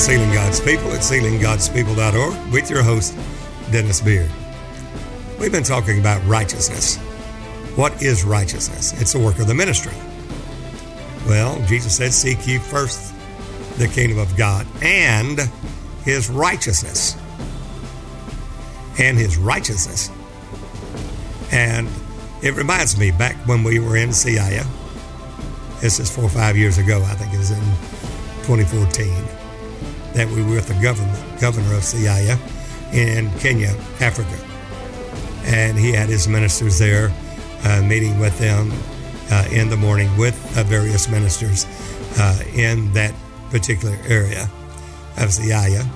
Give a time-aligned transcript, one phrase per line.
[0.00, 3.14] Sealing God's People at sealinggodspeople.org with your host,
[3.70, 4.30] Dennis Beard.
[5.38, 6.96] We've been talking about righteousness.
[7.76, 8.98] What is righteousness?
[8.98, 9.92] It's the work of the ministry.
[11.28, 13.14] Well, Jesus said, Seek ye first
[13.76, 15.38] the kingdom of God and
[16.02, 17.14] his righteousness.
[18.98, 20.10] And his righteousness.
[21.52, 21.86] And
[22.42, 24.66] it reminds me back when we were in Siaya.
[25.82, 27.60] This is four or five years ago, I think it was in
[28.46, 29.39] 2014,
[30.14, 32.38] that we were with the government, governor of Siaya
[32.92, 34.38] in Kenya, Africa.
[35.44, 37.12] And he had his ministers there,
[37.64, 38.72] uh, meeting with them
[39.30, 41.66] uh, in the morning with uh, various ministers
[42.18, 43.14] uh, in that
[43.50, 44.42] particular area
[45.16, 45.88] of Siaya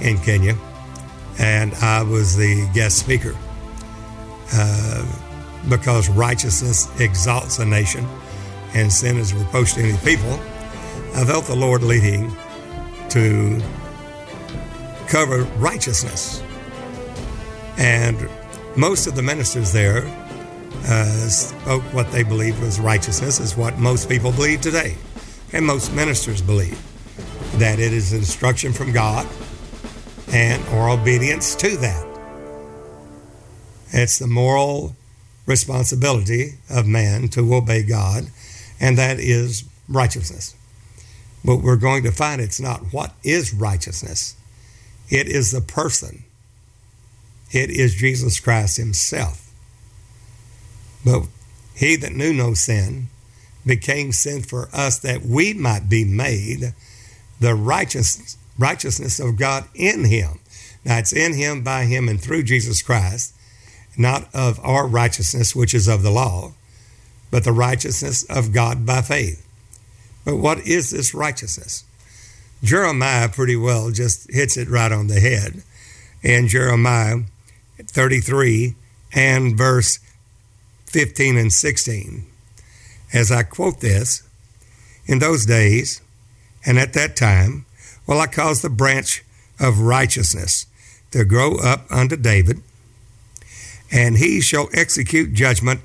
[0.00, 0.56] in Kenya.
[1.38, 3.36] And I was the guest speaker
[4.52, 5.06] uh,
[5.68, 8.06] because righteousness exalts a nation
[8.74, 10.34] and sin is reproach to any people.
[11.14, 12.34] I felt the Lord leading
[13.10, 13.60] to
[15.08, 16.42] cover righteousness.
[17.76, 18.28] And
[18.76, 20.04] most of the ministers there
[20.86, 24.96] uh, spoke what they believed was righteousness, is what most people believe today.
[25.52, 26.80] And most ministers believe
[27.58, 29.26] that it is instruction from God
[30.32, 32.06] and or obedience to that.
[33.92, 34.94] It's the moral
[35.46, 38.24] responsibility of man to obey God,
[38.78, 40.54] and that is righteousness.
[41.44, 44.36] But we're going to find it's not what is righteousness,
[45.08, 46.24] it is the person,
[47.50, 49.50] it is Jesus Christ Himself.
[51.04, 51.24] But
[51.74, 53.08] He that knew no sin
[53.66, 56.74] became sin for us that we might be made
[57.40, 60.38] the righteous, righteousness of God in Him.
[60.84, 63.34] Now it's in Him, by Him, and through Jesus Christ,
[63.96, 66.52] not of our righteousness, which is of the law,
[67.30, 69.46] but the righteousness of God by faith.
[70.24, 71.84] But what is this righteousness?
[72.62, 75.62] Jeremiah pretty well just hits it right on the head.
[76.22, 77.20] In Jeremiah
[77.78, 78.74] 33
[79.14, 79.98] and verse
[80.86, 82.26] 15 and 16,
[83.12, 84.22] as I quote this,
[85.06, 86.02] in those days
[86.64, 87.64] and at that time
[88.06, 89.24] will I cause the branch
[89.58, 90.66] of righteousness
[91.10, 92.62] to grow up unto David,
[93.90, 95.80] and he shall execute judgment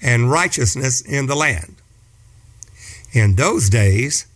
[0.00, 1.79] and righteousness in the land.
[3.12, 4.26] In those days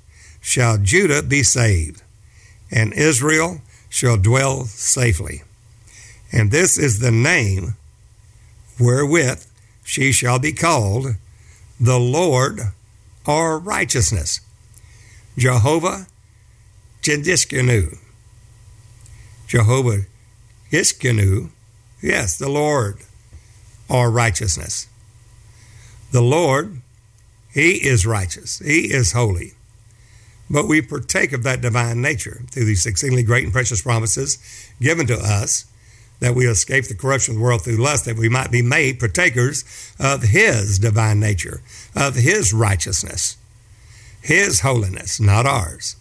[0.40, 2.02] shall Judah be saved,
[2.70, 5.42] and Israel shall dwell safely.
[6.32, 7.76] And this is the name
[8.78, 9.46] wherewith
[9.84, 11.14] she shall be called
[11.78, 12.60] the Lord
[13.26, 14.40] our righteousness.
[15.38, 16.06] Jehovah
[17.02, 17.98] Tsidkenu.
[19.46, 20.06] Jehovah
[20.70, 21.50] Tsidkenu,
[22.02, 22.98] yes, the Lord
[23.88, 24.88] our righteousness.
[26.10, 26.80] The Lord
[27.54, 28.58] he is righteous.
[28.58, 29.52] He is holy.
[30.50, 34.38] But we partake of that divine nature through these exceedingly great and precious promises
[34.80, 35.64] given to us
[36.18, 38.98] that we escape the corruption of the world through lust, that we might be made
[38.98, 39.64] partakers
[39.98, 41.62] of His divine nature,
[41.94, 43.36] of His righteousness,
[44.20, 45.96] His holiness, not ours.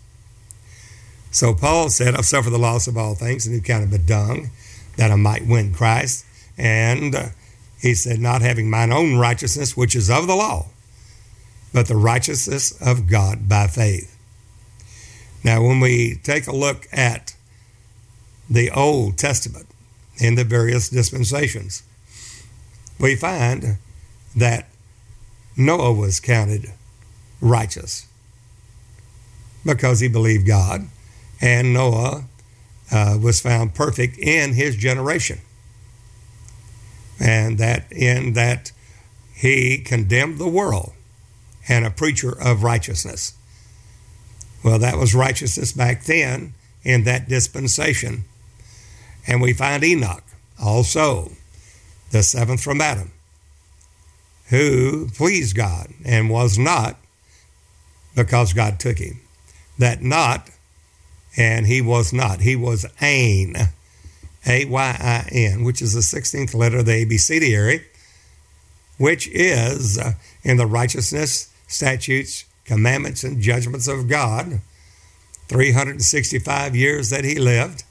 [1.31, 4.49] So Paul said, I've suffered the loss of all things and counted but dung
[4.97, 6.25] that I might win Christ.
[6.57, 7.15] And
[7.79, 10.67] he said, not having mine own righteousness, which is of the law,
[11.73, 14.15] but the righteousness of God by faith.
[15.43, 17.35] Now, when we take a look at
[18.49, 19.67] the Old Testament
[20.17, 21.83] in the various dispensations,
[22.99, 23.77] we find
[24.35, 24.69] that
[25.57, 26.71] Noah was counted
[27.41, 28.07] righteous
[29.65, 30.87] because he believed God,
[31.41, 32.25] and Noah
[32.91, 35.39] uh, was found perfect in his generation.
[37.19, 38.71] And that in that
[39.33, 40.93] he condemned the world
[41.67, 43.33] and a preacher of righteousness.
[44.63, 46.53] Well, that was righteousness back then
[46.83, 48.25] in that dispensation.
[49.27, 50.23] And we find Enoch
[50.61, 51.31] also,
[52.11, 53.11] the seventh from Adam,
[54.49, 56.97] who pleased God and was not
[58.15, 59.21] because God took him.
[59.79, 60.49] That not,
[61.35, 62.41] and he was not.
[62.41, 63.55] He was Ain,
[64.45, 67.83] A Y I N, which is the 16th letter of the ABCDary,
[68.97, 70.13] which is uh,
[70.43, 74.61] in the righteousness statutes, commandments, and judgments of God.
[75.47, 77.83] 365 years that he lived,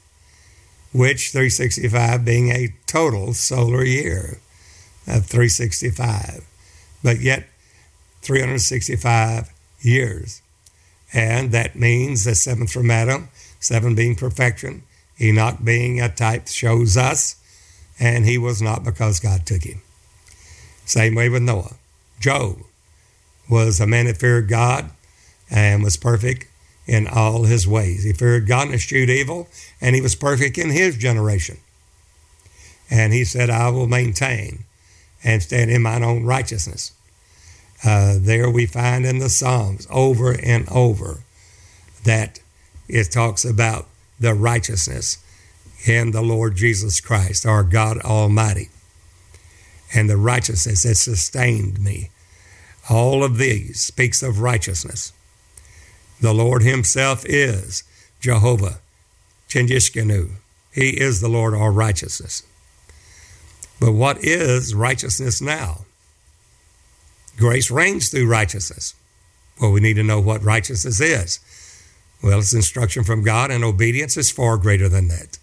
[0.91, 4.39] which 365 being a total solar year
[5.07, 6.43] of 365,
[7.03, 7.47] but yet
[8.21, 9.49] 365
[9.81, 10.41] years.
[11.13, 13.29] And that means the seventh from Adam,
[13.59, 14.83] seven being perfection,
[15.21, 17.35] Enoch being a type shows us,
[17.99, 19.81] and he was not because God took him.
[20.85, 21.75] Same way with Noah.
[22.19, 22.57] Job,
[23.53, 24.89] was a man that feared God
[25.51, 26.47] and was perfect
[26.87, 28.03] in all his ways.
[28.03, 29.47] He feared God and eschewed evil,
[29.79, 31.57] and he was perfect in his generation.
[32.89, 34.63] And he said, I will maintain
[35.23, 36.91] and stand in mine own righteousness.
[37.85, 41.19] Uh, there we find in the Psalms over and over
[42.03, 42.39] that
[42.87, 43.87] it talks about
[44.19, 45.17] the righteousness
[45.85, 48.69] in the Lord Jesus Christ, our God Almighty,
[49.93, 52.09] and the righteousness that sustained me.
[52.89, 55.13] All of these speaks of righteousness.
[56.19, 57.83] The Lord Himself is
[58.19, 58.79] Jehovah
[59.49, 60.31] Tsidkenu.
[60.71, 62.43] He is the Lord our righteousness.
[63.79, 65.85] But what is righteousness now?
[67.37, 68.95] Grace reigns through righteousness.
[69.59, 71.39] Well, we need to know what righteousness is.
[72.23, 75.37] Well, it's instruction from God, and obedience is far greater than that.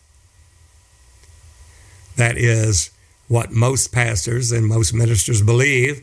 [2.17, 2.91] That is
[3.29, 6.03] what most pastors and most ministers believe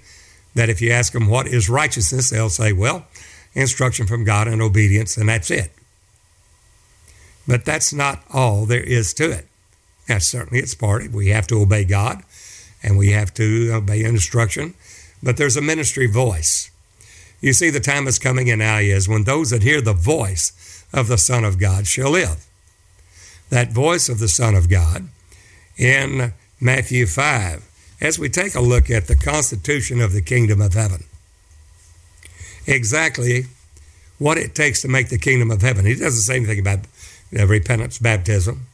[0.55, 3.05] that if you ask them what is righteousness, they'll say, well,
[3.53, 5.71] instruction from God and obedience, and that's it.
[7.47, 9.47] But that's not all there is to it.
[10.09, 11.11] Now, certainly it's part.
[11.11, 12.23] We have to obey God
[12.83, 14.73] and we have to obey instruction,
[15.21, 16.69] but there's a ministry voice.
[17.41, 20.85] You see, the time is coming and now is when those that hear the voice
[20.94, 22.45] of the Son of God shall live.
[23.49, 25.07] That voice of the Son of God
[25.77, 27.67] in Matthew 5,
[27.99, 31.03] as we take a look at the constitution of the kingdom of heaven,
[32.65, 33.45] exactly
[34.19, 35.85] what it takes to make the kingdom of heaven.
[35.85, 36.79] He doesn't say anything about
[37.31, 38.67] repentance, baptism.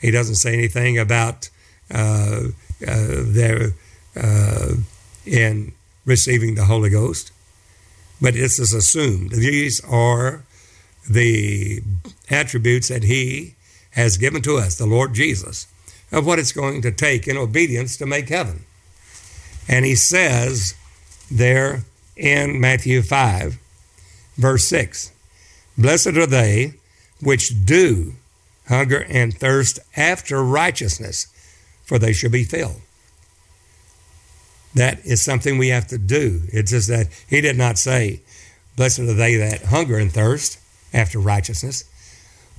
[0.00, 1.50] He doesn't say anything about
[1.92, 2.48] uh,
[2.86, 3.72] uh, their
[4.16, 4.74] uh,
[5.26, 5.72] in
[6.04, 7.30] receiving the Holy Ghost,
[8.20, 9.32] but this is assumed.
[9.32, 10.42] These are
[11.08, 11.82] the
[12.30, 13.54] attributes that He
[13.92, 15.66] has given to us, the Lord Jesus,
[16.12, 18.64] of what it's going to take in obedience to make heaven.
[19.68, 20.74] And He says
[21.30, 21.84] there
[22.16, 23.58] in Matthew 5,
[24.36, 25.12] verse 6
[25.78, 26.74] Blessed are they
[27.22, 28.14] which do
[28.68, 31.26] hunger and thirst after righteousness,
[31.84, 32.80] for they shall be filled.
[34.74, 36.42] That is something we have to do.
[36.48, 38.20] It's just that he did not say,
[38.76, 40.58] Blessed are they that hunger and thirst
[40.92, 41.84] after righteousness,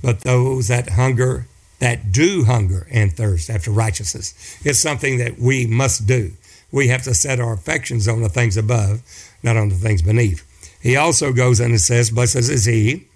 [0.02, 1.46] but those that hunger,
[1.82, 4.56] that do hunger and thirst after righteousness.
[4.64, 6.30] It's something that we must do.
[6.70, 9.02] We have to set our affections on the things above,
[9.42, 10.46] not on the things beneath.
[10.80, 13.08] He also goes in and says, Blessed is he,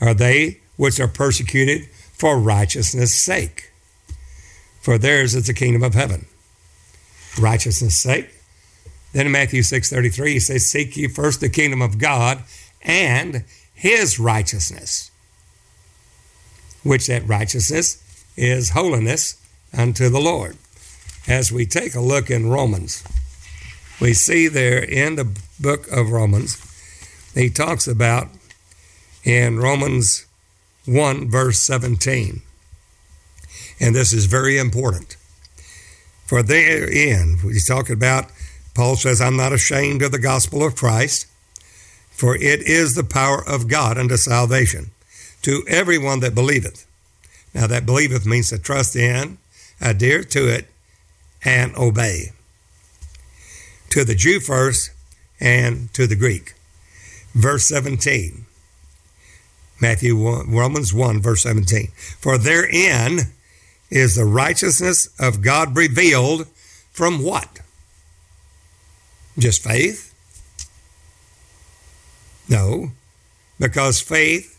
[0.00, 1.84] are they which are persecuted
[2.14, 3.72] for righteousness' sake.
[4.80, 6.24] For theirs is the kingdom of heaven.
[7.38, 8.30] Righteousness' sake.
[9.12, 12.42] Then in Matthew 6:33 he says, Seek ye first the kingdom of God
[12.80, 13.44] and
[13.74, 15.07] his righteousness.
[16.82, 18.02] Which that righteousness
[18.36, 19.36] is holiness
[19.76, 20.56] unto the Lord.
[21.26, 23.04] As we take a look in Romans,
[24.00, 26.56] we see there in the book of Romans,
[27.34, 28.28] he talks about
[29.24, 30.26] in Romans
[30.86, 32.40] 1, verse 17.
[33.80, 35.16] And this is very important.
[36.26, 38.30] For therein, he's talking about,
[38.74, 41.26] Paul says, I'm not ashamed of the gospel of Christ,
[42.10, 44.90] for it is the power of God unto salvation
[45.42, 46.86] to everyone that believeth.
[47.54, 49.38] Now, that believeth means to trust in,
[49.80, 50.68] adhere to it,
[51.44, 52.32] and obey.
[53.90, 54.90] To the Jew first,
[55.40, 56.54] and to the Greek.
[57.34, 58.46] Verse 17
[59.80, 61.92] Matthew 1, Romans 1, verse 17.
[62.18, 63.20] For therein
[63.90, 66.48] is the righteousness of God revealed
[66.90, 67.60] from what?
[69.38, 70.12] Just faith?
[72.48, 72.90] No,
[73.60, 74.57] because faith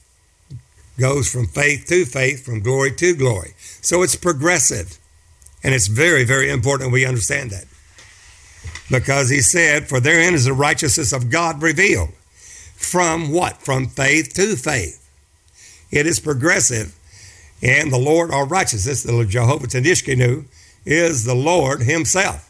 [0.99, 3.53] goes from faith to faith, from glory to glory.
[3.81, 4.99] So it's progressive.
[5.63, 7.65] And it's very, very important we understand that.
[8.89, 12.09] Because he said, For therein is the righteousness of God revealed.
[12.75, 13.61] From what?
[13.61, 15.05] From faith to faith.
[15.91, 16.95] It is progressive.
[17.61, 20.45] And the Lord our righteousness, the Jehovah Tsidkenu,
[20.85, 22.49] is the Lord Himself,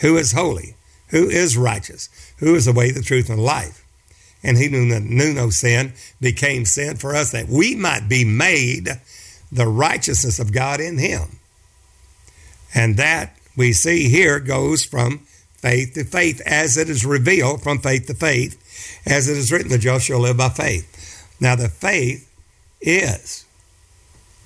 [0.00, 0.74] who is holy,
[1.08, 3.83] who is righteous, who is the way, the truth, and life.
[4.44, 8.88] And He knew, knew no sin, became sin for us that we might be made
[9.50, 11.40] the righteousness of God in Him.
[12.74, 15.20] And that we see here goes from
[15.56, 18.60] faith to faith, as it is revealed from faith to faith,
[19.06, 20.90] as it is written, the just shall live by faith.
[21.40, 22.30] Now, the faith
[22.80, 23.46] is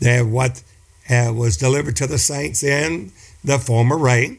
[0.00, 0.62] that what
[1.10, 3.10] uh, was delivered to the saints in
[3.42, 4.38] the former rain,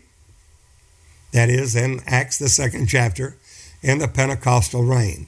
[1.34, 3.36] that is in Acts, the second chapter,
[3.82, 5.28] in the Pentecostal rain.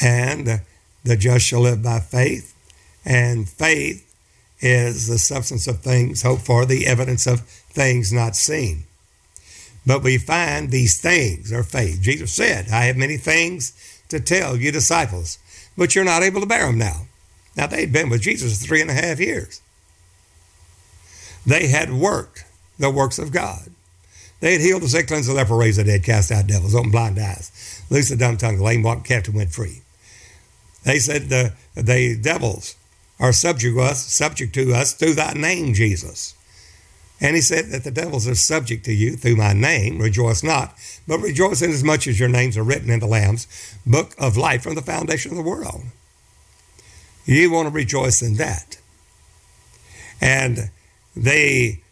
[0.00, 0.62] And
[1.04, 2.54] the just shall live by faith,
[3.04, 4.06] and faith
[4.60, 8.84] is the substance of things hoped for, the evidence of things not seen.
[9.86, 12.00] But we find these things are faith.
[12.02, 13.72] Jesus said, I have many things
[14.10, 15.38] to tell you disciples,
[15.76, 17.06] but you're not able to bear them now.
[17.56, 19.60] Now, they'd been with Jesus three and a half years.
[21.46, 22.44] They had worked
[22.78, 23.70] the works of God.
[24.40, 26.92] They had healed the sick, cleansed the leper, raised the dead, cast out devils, opened
[26.92, 29.82] blind eyes, loosed the dumb tongue, the lame walked, captive went free.
[30.84, 32.76] They said the, the devils
[33.18, 36.34] are subject to us, subject to us through thy name, Jesus.
[37.20, 39.98] And he said that the devils are subject to you through my name.
[39.98, 40.74] Rejoice not,
[41.06, 43.46] but rejoice in as much as your names are written in the Lamb's
[43.86, 45.82] book of life from the foundation of the world.
[47.26, 48.78] You want to rejoice in that.
[50.20, 50.70] And
[51.14, 51.82] they,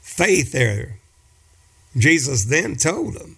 [0.00, 0.98] faith there,
[1.96, 3.36] Jesus then told them,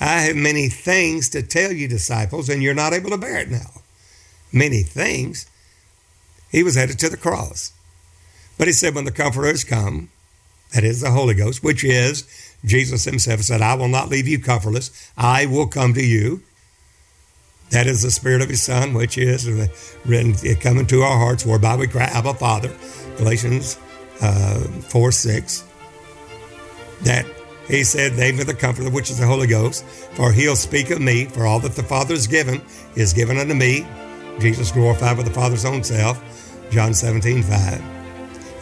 [0.00, 3.50] I have many things to tell you, disciples, and you're not able to bear it
[3.50, 3.81] now.
[4.52, 5.46] Many things.
[6.50, 7.72] He was headed to the cross.
[8.58, 10.10] But he said, when the comforters come,
[10.74, 12.24] that is the Holy Ghost, which is
[12.64, 15.10] Jesus himself said, I will not leave you comfortless.
[15.16, 16.42] I will come to you.
[17.70, 19.48] That is the Spirit of His Son, which is
[20.04, 22.70] written, coming to our hearts, whereby we cry, Abba, Father.
[23.16, 23.78] Galatians
[24.20, 25.64] uh, 4 6.
[27.04, 27.26] That
[27.68, 31.00] he said, They with the Comforter, which is the Holy Ghost, for he'll speak of
[31.00, 32.60] me, for all that the Father has given
[32.94, 33.86] is given unto me.
[34.38, 36.20] Jesus glorified with the Father's own self,
[36.70, 37.82] John 17 5.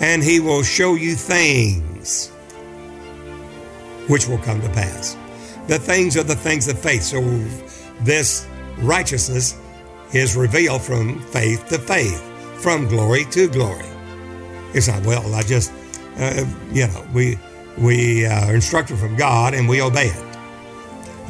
[0.01, 2.29] And he will show you things
[4.09, 5.17] which will come to pass.
[5.69, 7.03] The things are the things of faith.
[7.03, 7.21] So
[8.03, 8.47] this
[8.79, 9.57] righteousness
[10.13, 12.21] is revealed from faith to faith,
[12.61, 13.85] from glory to glory.
[14.75, 15.73] It's not, well, I just,
[16.17, 17.39] uh, you know, we,
[17.79, 20.30] we uh, are instructed from God and we obey it.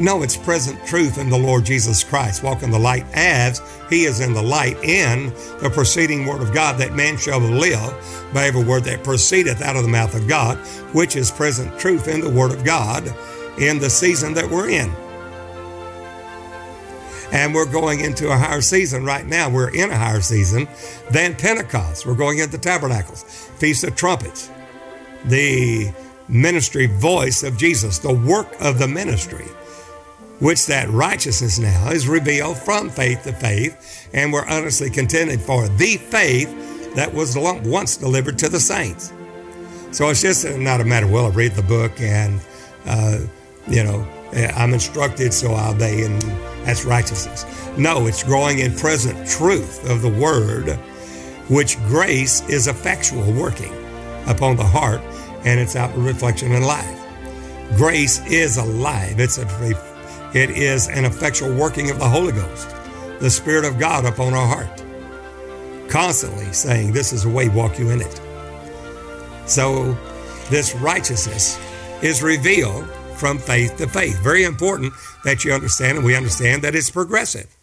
[0.00, 2.42] No, it's present truth in the Lord Jesus Christ.
[2.42, 5.26] Walk in the light as he is in the light in
[5.60, 7.92] the proceeding word of God, that man shall live
[8.32, 10.56] by every word that proceedeth out of the mouth of God,
[10.94, 13.14] which is present truth in the word of God
[13.58, 14.90] in the season that we're in.
[17.30, 19.50] And we're going into a higher season right now.
[19.50, 20.66] We're in a higher season
[21.10, 22.06] than Pentecost.
[22.06, 23.22] We're going into Tabernacles,
[23.58, 24.50] Feast of Trumpets,
[25.26, 25.92] the
[26.26, 29.46] ministry voice of Jesus, the work of the ministry,
[30.40, 34.08] which that righteousness now is revealed from faith to faith.
[34.12, 39.12] And we're honestly contended for the faith that was once delivered to the saints.
[39.92, 42.40] So it's just not a matter, well, I read the book and,
[42.86, 43.18] uh,
[43.68, 46.22] you know, I'm instructed, so I obey, and
[46.64, 47.44] that's righteousness.
[47.76, 50.70] No, it's growing in present truth of the word,
[51.48, 53.72] which grace is effectual working
[54.28, 55.00] upon the heart
[55.44, 56.96] and its outward reflection in life.
[57.76, 59.18] Grace is alive.
[59.18, 59.46] It's a,
[60.34, 62.68] it is an effectual working of the Holy Ghost,
[63.18, 64.84] the Spirit of God upon our heart,
[65.88, 68.20] constantly saying, This is the way, walk you in it.
[69.46, 69.96] So,
[70.50, 71.58] this righteousness
[72.02, 74.18] is revealed from faith to faith.
[74.22, 74.92] Very important
[75.24, 77.54] that you understand, and we understand that it's progressive.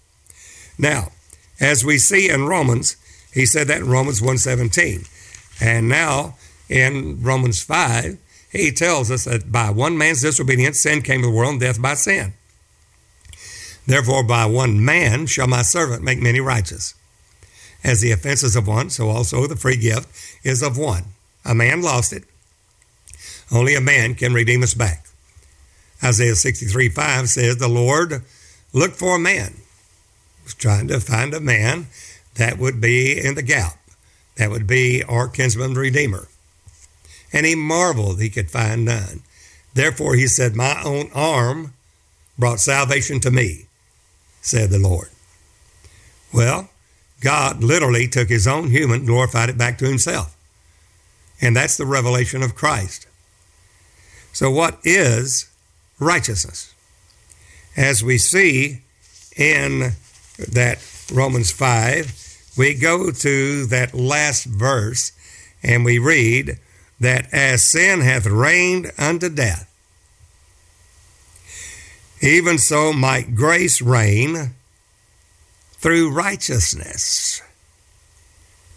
[0.78, 1.12] Now,
[1.60, 2.98] as we see in Romans,
[3.34, 5.06] he said that in Romans 1:17.
[5.60, 6.38] And now
[6.70, 8.18] in Romans 5,
[8.52, 11.82] he tells us that by one man's disobedience sin came to the world and death
[11.82, 12.34] by sin.
[13.88, 16.94] Therefore by one man shall my servant make many righteous.
[17.84, 20.10] As the offense is of one, so also the free gift
[20.44, 21.06] is of one.
[21.46, 22.26] A man lost it.
[23.52, 25.06] Only a man can redeem us back.
[26.04, 28.24] Isaiah 63 5 says, The Lord
[28.74, 29.54] looked for a man.
[29.54, 31.88] He was trying to find a man
[32.36, 33.80] that would be in the gap,
[34.36, 36.28] that would be our kinsman redeemer.
[37.32, 39.22] And he marveled he could find none.
[39.74, 41.74] Therefore he said, My own arm
[42.38, 43.67] brought salvation to me,
[44.42, 45.10] said the Lord.
[46.34, 46.70] Well,
[47.22, 50.36] God literally took his own human, glorified it back to himself.
[51.42, 53.08] And that's the revelation of Christ.
[54.34, 55.50] So, what is
[56.00, 56.74] righteousness.
[57.76, 58.82] As we see
[59.36, 59.92] in
[60.38, 60.80] that
[61.12, 65.12] Romans 5, we go to that last verse
[65.64, 66.60] and we read
[67.00, 69.72] that as sin hath reigned unto death,
[72.22, 74.52] even so might grace reign
[75.74, 77.42] through righteousness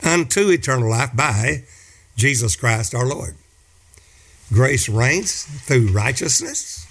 [0.02, 1.64] unto eternal life by
[2.16, 3.34] Jesus Christ our Lord.
[4.52, 6.86] Grace reigns through righteousness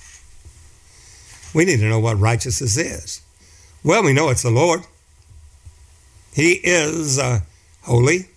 [1.53, 3.21] we need to know what righteousness is.
[3.83, 4.81] Well, we know it's the Lord.
[6.33, 7.39] He is uh,
[7.83, 8.27] holy.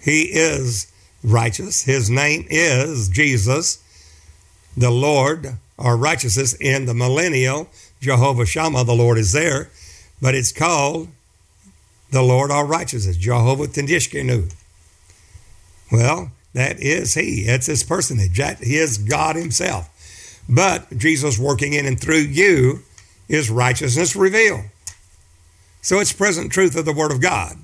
[0.00, 0.92] He is
[1.22, 1.82] righteous.
[1.82, 3.82] His name is Jesus,
[4.76, 7.68] the Lord, our righteousness in the millennial.
[8.00, 9.70] Jehovah Shammah, the Lord is there,
[10.20, 11.08] but it's called
[12.10, 14.52] the Lord our righteousness, Jehovah Tendishkenu.
[15.90, 17.44] Well, that is He.
[17.44, 18.38] That's His personage.
[18.38, 19.88] That He is God Himself.
[20.48, 22.80] But Jesus working in and through you
[23.28, 24.64] is righteousness revealed.
[25.80, 27.56] So it's present truth of the Word of God.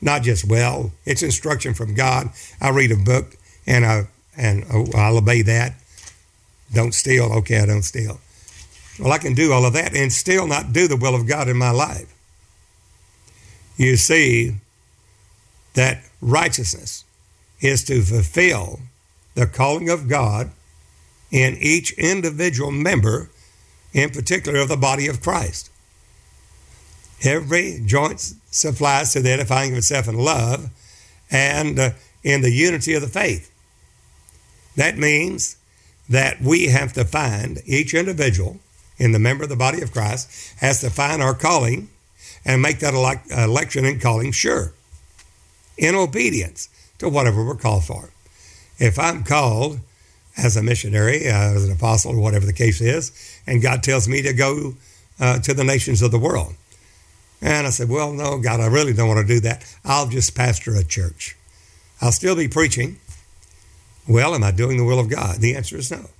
[0.00, 2.30] Not just, well, it's instruction from God.
[2.60, 3.36] I read a book
[3.66, 5.74] and I and oh, I'll obey that.
[6.74, 7.32] Don't steal.
[7.32, 8.20] Okay, I don't steal.
[8.98, 11.48] Well, I can do all of that and still not do the will of God
[11.48, 12.12] in my life.
[13.76, 14.56] You see
[15.74, 17.04] that righteousness
[17.60, 18.80] is to fulfill
[19.34, 20.50] the calling of God
[21.30, 23.30] in each individual member,
[23.92, 25.70] in particular of the body of Christ.
[27.22, 30.70] Every joint supplies to the edifying of itself in love
[31.30, 31.90] and uh,
[32.22, 33.50] in the unity of the faith.
[34.76, 35.56] That means
[36.08, 38.58] that we have to find each individual
[38.98, 41.88] in the member of the body of Christ has to find our calling
[42.44, 44.72] and make that election and calling sure
[45.76, 46.68] in obedience
[46.98, 48.10] to whatever we're called for.
[48.78, 49.80] If I'm called
[50.36, 54.22] as a missionary, uh, as an apostle, whatever the case is, and God tells me
[54.22, 54.74] to go
[55.20, 56.54] uh, to the nations of the world,
[57.40, 59.64] and I said, Well, no, God, I really don't want to do that.
[59.84, 61.36] I'll just pastor a church.
[62.00, 62.98] I'll still be preaching.
[64.06, 65.38] Well, am I doing the will of God?
[65.38, 66.10] The answer is no.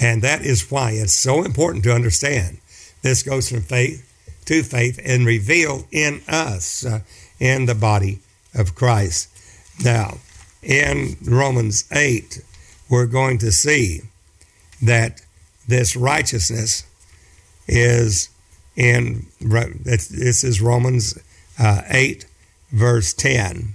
[0.00, 2.58] And that is why it's so important to understand
[3.02, 4.04] this goes from faith
[4.46, 7.00] to faith and revealed in us, uh,
[7.38, 8.20] in the body
[8.54, 9.28] of Christ.
[9.84, 10.18] Now,
[10.62, 12.40] in Romans 8,
[12.88, 14.02] we're going to see
[14.82, 15.20] that
[15.66, 16.84] this righteousness
[17.66, 18.30] is
[18.74, 21.18] in, this is Romans
[21.58, 22.24] uh, 8,
[22.72, 23.74] verse 10.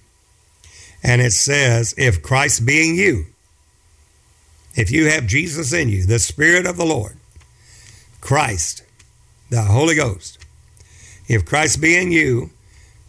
[1.04, 3.26] And it says, If Christ being you,
[4.76, 7.18] if you have Jesus in you, the Spirit of the Lord,
[8.22, 8.84] Christ,
[9.50, 10.44] the Holy Ghost,
[11.28, 12.52] if Christ be in you,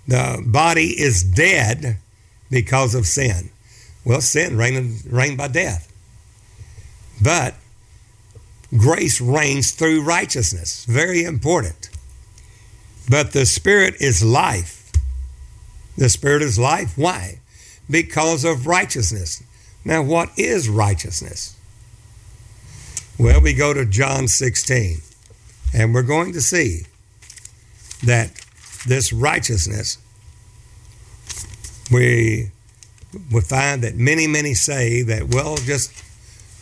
[0.07, 1.99] the body is dead
[2.51, 3.51] because of sin.
[4.05, 5.91] Well, sin reigned, reigned by death.
[7.23, 7.55] But
[8.77, 10.85] grace reigns through righteousness.
[10.85, 11.89] Very important.
[13.09, 14.93] But the Spirit is life.
[15.97, 16.99] The Spirit is life.
[16.99, 17.39] Why?
[17.89, 19.43] Because of righteousness.
[19.85, 21.57] Now, what is righteousness?
[23.19, 24.99] Well, we go to John 16,
[25.75, 26.83] and we're going to see
[28.03, 28.33] that
[28.87, 29.99] this righteousness,
[31.93, 32.51] we,
[33.31, 35.93] we find that many, many say that, well, just,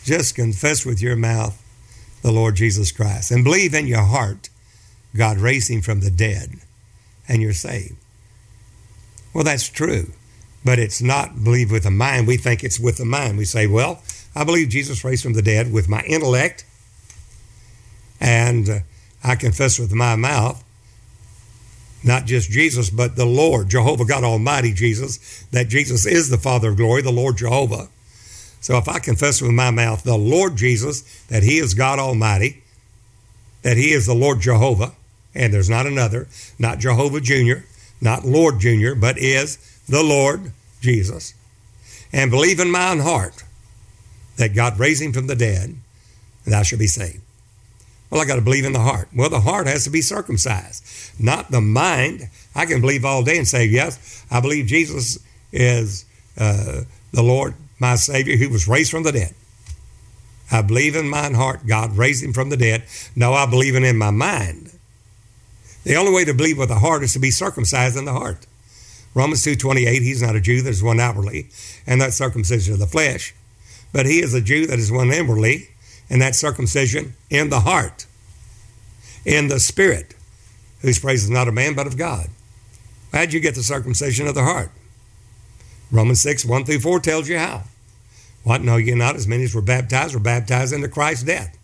[0.03, 1.59] just confess with your mouth
[2.21, 4.49] the Lord Jesus Christ and believe in your heart
[5.15, 6.51] God raised him from the dead
[7.27, 7.95] and you're saved.
[9.33, 10.11] Well, that's true.
[10.65, 12.27] But it's not believe with the mind.
[12.27, 13.37] We think it's with the mind.
[13.37, 14.01] We say, well,
[14.35, 16.65] I believe Jesus raised from the dead with my intellect,
[18.19, 18.79] and uh,
[19.23, 20.63] I confess with my mouth,
[22.03, 26.69] not just Jesus, but the Lord, Jehovah God Almighty Jesus, that Jesus is the Father
[26.69, 27.89] of glory, the Lord Jehovah.
[28.59, 32.63] So if I confess with my mouth the Lord Jesus, that He is God Almighty,
[33.61, 34.93] that He is the Lord Jehovah,
[35.35, 37.65] and there's not another, not Jehovah Jr.,
[38.01, 41.33] not Lord Jr., but is the Lord Jesus,
[42.11, 43.43] and believe in mine heart
[44.37, 45.75] that God raised him from the dead,
[46.45, 47.21] and thou shalt be saved.
[48.09, 49.09] Well, I got to believe in the heart.
[49.15, 50.85] Well, the heart has to be circumcised,
[51.19, 52.29] not the mind.
[52.53, 55.17] I can believe all day and say, yes, I believe Jesus
[55.51, 56.05] is
[56.37, 59.33] uh, the Lord, my Savior, who was raised from the dead.
[60.51, 62.83] I believe in mine heart God raised him from the dead.
[63.15, 64.71] No, I believe in in my mind.
[65.83, 68.45] The only way to believe with the heart is to be circumcised in the heart.
[69.13, 71.47] Romans 2.28, he's not a Jew that is one outwardly,
[71.85, 73.35] and that circumcision of the flesh.
[73.91, 75.69] But he is a Jew that is one inwardly,
[76.09, 78.07] and that circumcision in the heart,
[79.25, 80.15] in the spirit,
[80.81, 82.27] whose praise is not of man but of God.
[83.11, 84.71] How'd you get the circumcision of the heart?
[85.91, 87.63] Romans 6, 1 through 4 tells you how.
[88.43, 89.15] What know ye not?
[89.15, 91.57] As many as were baptized were baptized into Christ's death,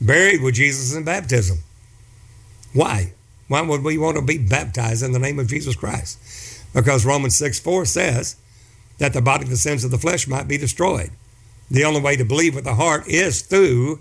[0.00, 1.58] buried with Jesus in baptism.
[2.72, 3.12] Why?
[3.48, 6.18] Why would we want to be baptized in the name of Jesus Christ?
[6.76, 8.36] Because Romans 6 4 says
[8.98, 11.10] that the body of the sins of the flesh might be destroyed.
[11.70, 14.00] The only way to believe with the heart is through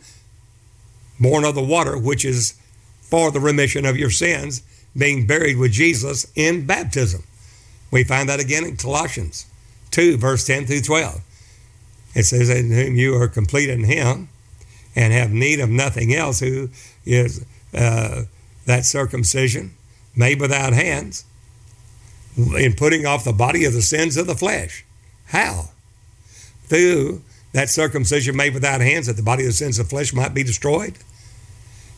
[1.18, 2.60] born of the water, which is
[3.00, 4.62] for the remission of your sins,
[4.96, 7.24] being buried with Jesus in baptism.
[7.92, 9.46] We find that again in Colossians
[9.92, 11.22] 2, verse 10 through 12.
[12.14, 14.28] It says, In whom you are complete in Him
[14.98, 16.70] and have need of nothing else, who
[17.06, 18.24] is uh,
[18.66, 19.76] that circumcision
[20.14, 21.24] made without hands
[22.38, 24.86] in putting off the body of the sins of the flesh.
[25.28, 25.69] How?
[26.65, 27.21] Through
[27.54, 30.34] that circumcision made without hands, that the body of the sins of the flesh might
[30.34, 30.98] be destroyed,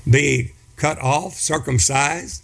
[0.10, 2.44] be cut off, circumcised,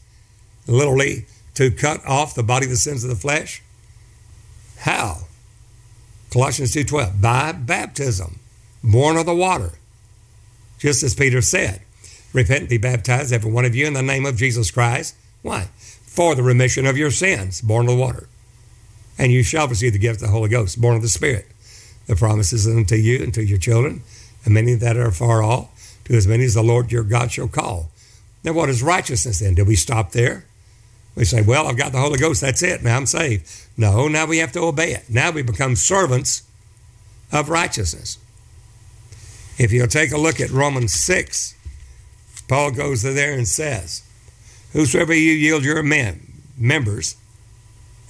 [0.68, 3.62] literally to cut off the body of the sins of the flesh.
[4.80, 5.28] How?
[6.32, 8.40] Colossians 2.12, by baptism,
[8.84, 9.74] born of the water,
[10.80, 11.82] just as Peter said.
[12.34, 15.16] Repent and be baptized, every one of you, in the name of Jesus Christ.
[15.44, 15.68] Why?
[16.14, 18.30] For the remission of your sins, born of the water.
[19.18, 21.48] And you shall receive the gift of the Holy Ghost, born of the Spirit.
[22.06, 24.04] The promises unto you and to your children,
[24.46, 27.48] and many that are far off, to as many as the Lord your God shall
[27.48, 27.90] call.
[28.44, 29.56] Now, what is righteousness then?
[29.56, 30.46] Do we stop there?
[31.16, 33.50] We say, well, I've got the Holy Ghost, that's it, now I'm saved.
[33.76, 35.10] No, now we have to obey it.
[35.10, 36.44] Now we become servants
[37.32, 38.20] of righteousness.
[39.58, 41.56] If you'll take a look at Romans 6,
[42.48, 44.04] Paul goes there and says,
[44.74, 47.16] Whosoever you yield your men, members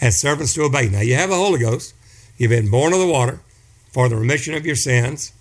[0.01, 0.89] as servants to obey.
[0.89, 1.93] Now you have the Holy Ghost,
[2.37, 3.39] you've been born of the water
[3.91, 5.31] for the remission of your sins.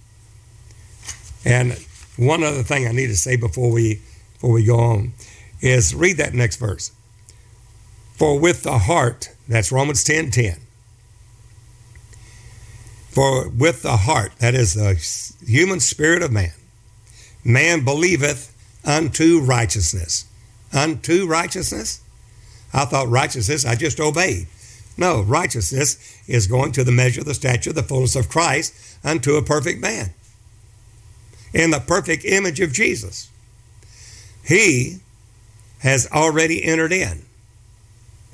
[1.45, 1.79] And
[2.17, 4.01] one other thing I need to say before we
[4.35, 5.15] before we go on
[5.61, 6.93] is read that next verse.
[8.15, 10.59] For with the heart, that's Romans 10 10.
[13.11, 14.95] For with the heart, that is the
[15.47, 16.53] human spirit of man,
[17.45, 18.55] man believeth
[18.85, 20.27] unto righteousness.
[20.73, 22.01] Unto righteousness?
[22.73, 24.47] I thought righteousness, I just obeyed.
[24.97, 29.37] No, righteousness is going to the measure, of the stature, the fullness of Christ unto
[29.37, 30.11] a perfect man.
[31.53, 33.29] In the perfect image of Jesus.
[34.45, 34.99] He
[35.81, 37.23] has already entered in.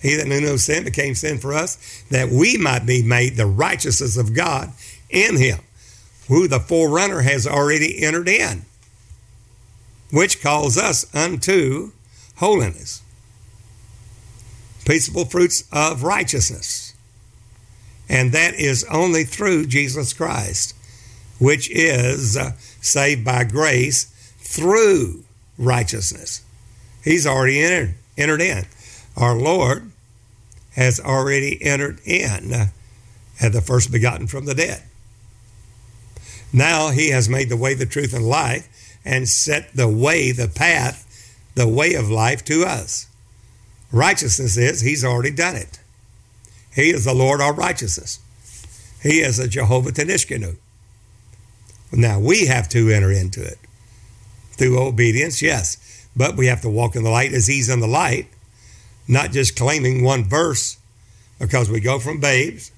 [0.01, 3.47] He that knew no sin became sin for us, that we might be made the
[3.47, 4.73] righteousness of God
[5.11, 5.59] in him,
[6.29, 8.65] who the forerunner has already entered in,
[10.13, 11.93] which calls us unto
[12.39, 13.03] holiness.
[14.85, 16.95] Peaceable fruits of righteousness.
[18.09, 20.75] And that is only through Jesus Christ,
[21.39, 24.05] which is uh, saved by grace
[24.39, 25.25] through
[25.59, 26.43] righteousness.
[27.05, 28.67] He's already entered, entered in.
[29.17, 29.91] Our Lord
[30.75, 32.71] has already entered in
[33.41, 34.83] as the first begotten from the dead.
[36.53, 38.69] Now he has made the way, the truth, and life,
[39.05, 41.05] and set the way, the path,
[41.59, 43.09] the way of life to us.
[43.91, 45.81] Righteousness is he's already done it.
[46.73, 48.21] He is the Lord our righteousness.
[49.03, 50.57] He is a Jehovah Tsidkenu.
[51.93, 53.59] Now we have to enter into it
[54.53, 57.89] through obedience, yes, but we have to walk in the light as He's in the
[57.89, 58.29] light,
[59.09, 60.77] not just claiming one verse,
[61.41, 62.71] because we go from babes,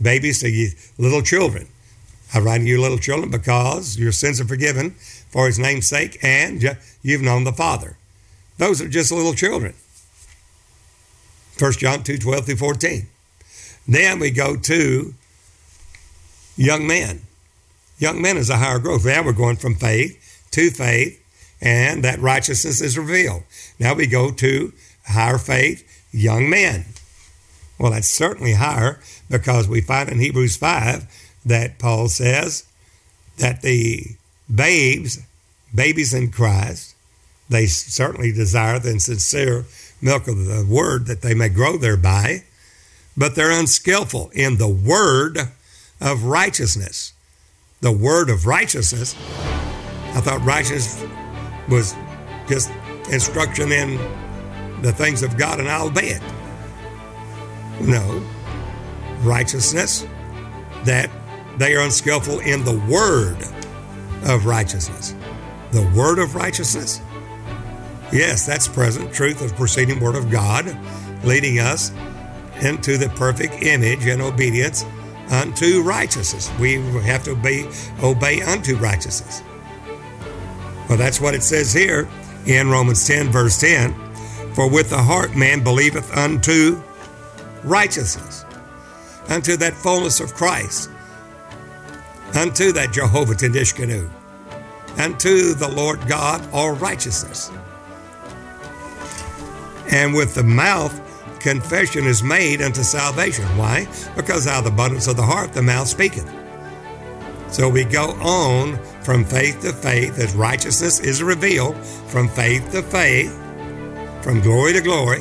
[0.00, 1.68] babies to little children.
[2.34, 4.92] I write to you, little children, because your sins are forgiven
[5.28, 7.96] for His name's sake, and you've known the Father.
[8.58, 9.74] Those are just little children.
[11.58, 13.06] 1 John 2 12 through 14.
[13.86, 15.14] Then we go to
[16.56, 17.22] young men.
[17.98, 19.04] Young men is a higher growth.
[19.04, 21.20] Now we're going from faith to faith,
[21.60, 23.42] and that righteousness is revealed.
[23.78, 24.72] Now we go to
[25.06, 26.84] higher faith, young men.
[27.78, 31.06] Well, that's certainly higher because we find in Hebrews 5
[31.46, 32.64] that Paul says
[33.38, 34.04] that the
[34.52, 35.20] babes,
[35.74, 36.91] babies in Christ,
[37.48, 39.64] they certainly desire the sincere
[40.00, 42.44] milk of the word that they may grow thereby,
[43.16, 45.38] but they're unskillful in the word
[46.00, 47.12] of righteousness.
[47.80, 49.14] The word of righteousness.
[50.14, 51.08] I thought righteousness
[51.68, 51.94] was
[52.48, 52.70] just
[53.10, 53.96] instruction in
[54.82, 56.22] the things of God and I'll obey it.
[57.80, 58.22] No.
[59.20, 60.06] Righteousness,
[60.84, 61.10] that
[61.58, 63.38] they are unskillful in the word
[64.28, 65.14] of righteousness.
[65.70, 67.00] The word of righteousness?
[68.12, 70.76] Yes, that's present truth of proceeding word of God,
[71.24, 71.92] leading us
[72.60, 74.84] into the perfect image and obedience
[75.30, 76.50] unto righteousness.
[76.60, 77.70] We have to obey,
[78.02, 79.42] obey unto righteousness.
[80.88, 82.06] Well, that's what it says here
[82.44, 83.94] in Romans 10, verse 10.
[84.52, 86.82] For with the heart man believeth unto
[87.64, 88.44] righteousness,
[89.30, 90.90] unto that fullness of Christ,
[92.34, 94.10] unto that Jehovah Tsidkenu,
[94.98, 97.50] unto the Lord God all righteousness.
[99.92, 100.98] And with the mouth,
[101.38, 103.44] confession is made unto salvation.
[103.58, 103.86] Why?
[104.16, 106.28] Because out of the abundance of the heart, the mouth speaketh.
[107.52, 111.76] So we go on from faith to faith as righteousness is revealed,
[112.06, 113.30] from faith to faith,
[114.22, 115.20] from glory to glory,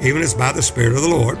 [0.00, 1.36] even as by the Spirit of the Lord.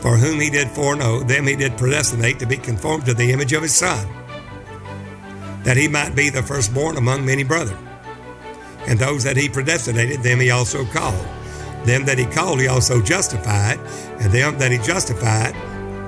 [0.00, 3.52] For whom he did foreknow, them he did predestinate to be conformed to the image
[3.52, 4.08] of his Son,
[5.62, 7.89] that he might be the firstborn among many brethren.
[8.86, 11.26] And those that he predestinated, them he also called.
[11.84, 13.78] Them that he called, he also justified.
[14.20, 15.54] And them that he justified,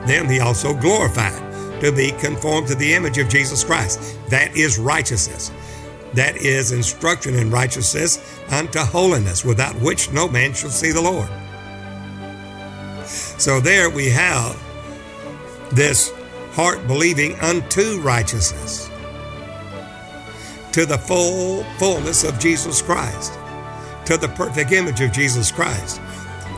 [0.07, 4.19] them he also glorified to be conformed to the image of Jesus Christ.
[4.29, 5.51] That is righteousness.
[6.15, 8.19] That is instruction in righteousness
[8.51, 11.29] unto holiness, without which no man shall see the Lord.
[13.07, 14.61] So there we have
[15.73, 16.13] this
[16.53, 18.91] heart believing unto righteousness.
[20.73, 23.33] To the full fullness of Jesus Christ,
[24.07, 26.01] to the perfect image of Jesus Christ.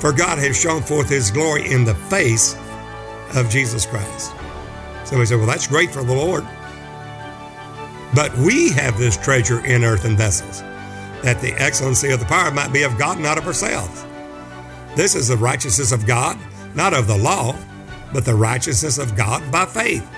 [0.01, 2.57] For God has shown forth his glory in the face
[3.35, 4.33] of Jesus Christ.
[5.05, 6.45] Somebody said, Well, that's great for the Lord.
[8.15, 10.61] But we have this treasure in earthen vessels,
[11.23, 14.05] that the excellency of the power might be of God, not of ourselves.
[14.95, 16.39] This is the righteousness of God,
[16.75, 17.57] not of the law,
[18.13, 20.09] but the righteousness of God by faith.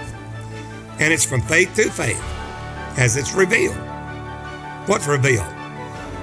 [1.01, 2.23] And it's from faith to faith
[2.99, 3.86] as it's revealed.
[4.87, 5.53] What's revealed?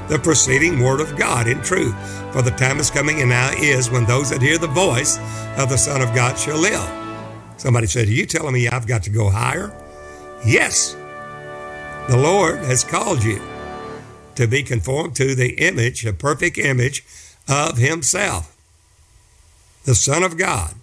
[0.07, 1.93] The proceeding word of God in truth.
[2.31, 5.17] For the time is coming and now is when those that hear the voice
[5.57, 6.89] of the Son of God shall live.
[7.57, 9.71] Somebody said, Are you telling me I've got to go higher?
[10.45, 10.95] Yes.
[12.07, 13.41] The Lord has called you
[14.35, 17.05] to be conformed to the image, a perfect image
[17.49, 18.55] of Himself,
[19.83, 20.75] the Son of God,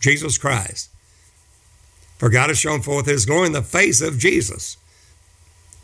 [0.00, 0.90] Jesus Christ.
[2.18, 4.76] For God has shown forth His glory in the face of Jesus.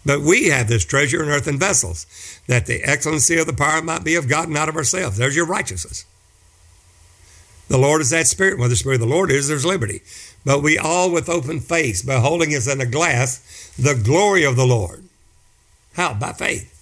[0.08, 2.06] But we have this treasure in earthen vessels,
[2.46, 5.18] that the excellency of the power might be of God, not of ourselves.
[5.18, 6.06] There's your righteousness.
[7.68, 8.58] The Lord is that Spirit.
[8.58, 10.00] Where the Spirit of the Lord is, there's liberty.
[10.46, 14.64] But we all, with open face, beholding as in a glass the glory of the
[14.64, 15.04] Lord.
[15.92, 16.14] How?
[16.14, 16.72] By faith.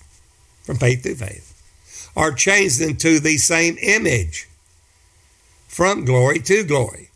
[0.62, 2.12] From faith to faith.
[2.17, 4.49] Are changed into the same image.
[5.67, 7.11] From glory to glory.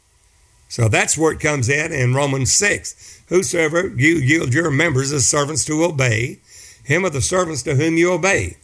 [0.69, 3.20] So that's where it comes in in Romans 6.
[3.31, 6.41] Whosoever you yield your members as servants to obey,
[6.85, 8.59] him are the servants to whom you obey,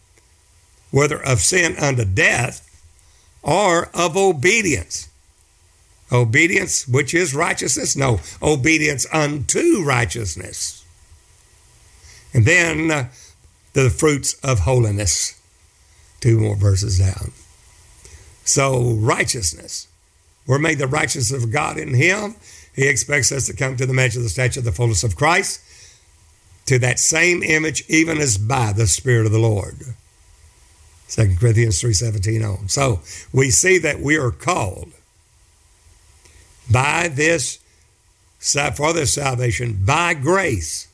[0.91, 2.63] whether of sin unto death
[3.41, 5.09] or of obedience.
[6.11, 7.95] Obedience, which is righteousness?
[7.95, 10.85] No, obedience unto righteousness.
[12.33, 13.09] And then uh,
[13.73, 15.41] the fruits of holiness.
[16.19, 17.31] Two more verses down.
[18.43, 19.87] So, righteousness
[20.47, 22.35] we're made the righteousness of God in Him.
[22.77, 25.15] He expects us to come to the measure of the stature of the fullness of
[25.15, 25.61] Christ,
[26.67, 29.95] to that same image, even as by the Spirit of the Lord.
[31.09, 32.69] 2 Corinthians 3.17 on.
[32.69, 33.01] So
[33.33, 34.91] we see that we are called
[36.71, 37.57] by this,
[38.75, 40.87] for this salvation, by grace,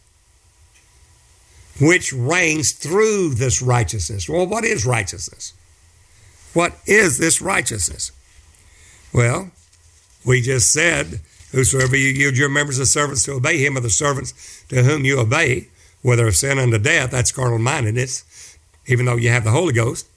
[1.82, 4.30] which reigns through this righteousness.
[4.30, 5.52] Well, what is righteousness?
[6.54, 8.12] What is this righteousness?
[9.12, 9.52] Well,
[10.24, 11.19] we just said,
[11.54, 15.06] Whosoever you yield your members as servants to obey him are the servants to whom
[15.06, 15.68] you obey,
[16.02, 20.08] whether of sin unto death, that's carnal mindedness, even though you have the Holy Ghost.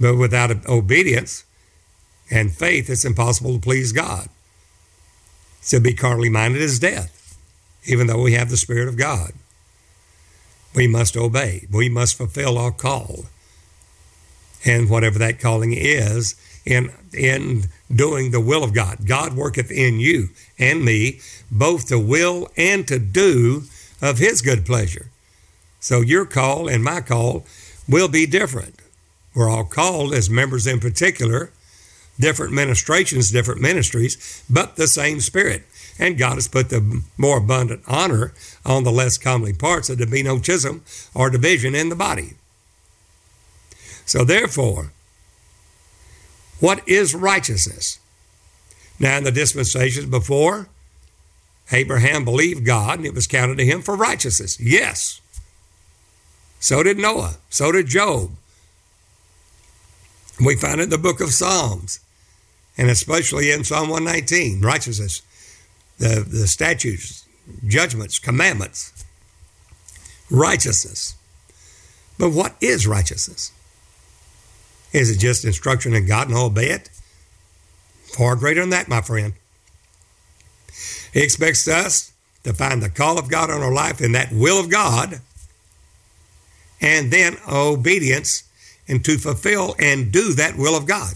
[0.00, 1.44] But without obedience
[2.30, 4.28] and faith, it's impossible to please God.
[5.66, 7.36] To be carnally minded is death,
[7.84, 9.32] even though we have the Spirit of God.
[10.74, 11.66] We must obey.
[11.70, 13.26] We must fulfill our call.
[14.64, 19.06] And whatever that calling is, in in doing the will of God.
[19.06, 20.28] God worketh in you
[20.58, 23.64] and me both to will and to do
[24.00, 25.10] of his good pleasure.
[25.80, 27.44] So your call and my call
[27.88, 28.80] will be different.
[29.34, 31.50] We're all called as members in particular,
[32.18, 35.64] different ministrations, different ministries, but the same spirit.
[35.98, 38.32] And God has put the more abundant honor
[38.64, 40.82] on the less comely parts, that there be no schism
[41.14, 42.34] or division in the body.
[44.06, 44.92] So therefore,
[46.62, 47.98] what is righteousness?
[49.00, 50.68] Now, in the dispensations before,
[51.72, 54.60] Abraham believed God and it was counted to him for righteousness.
[54.60, 55.20] Yes.
[56.60, 57.38] So did Noah.
[57.50, 58.30] So did Job.
[60.40, 61.98] We find it in the book of Psalms,
[62.78, 65.20] and especially in Psalm 119 righteousness,
[65.98, 67.26] the, the statutes,
[67.66, 69.04] judgments, commandments,
[70.30, 71.16] righteousness.
[72.20, 73.50] But what is righteousness?
[74.92, 76.90] Is it just instruction in God and obey it?
[78.04, 79.32] Far greater than that, my friend.
[81.12, 82.12] He expects us
[82.44, 85.20] to find the call of God on our life in that will of God,
[86.80, 88.42] and then obedience
[88.88, 91.14] and to fulfill and do that will of God.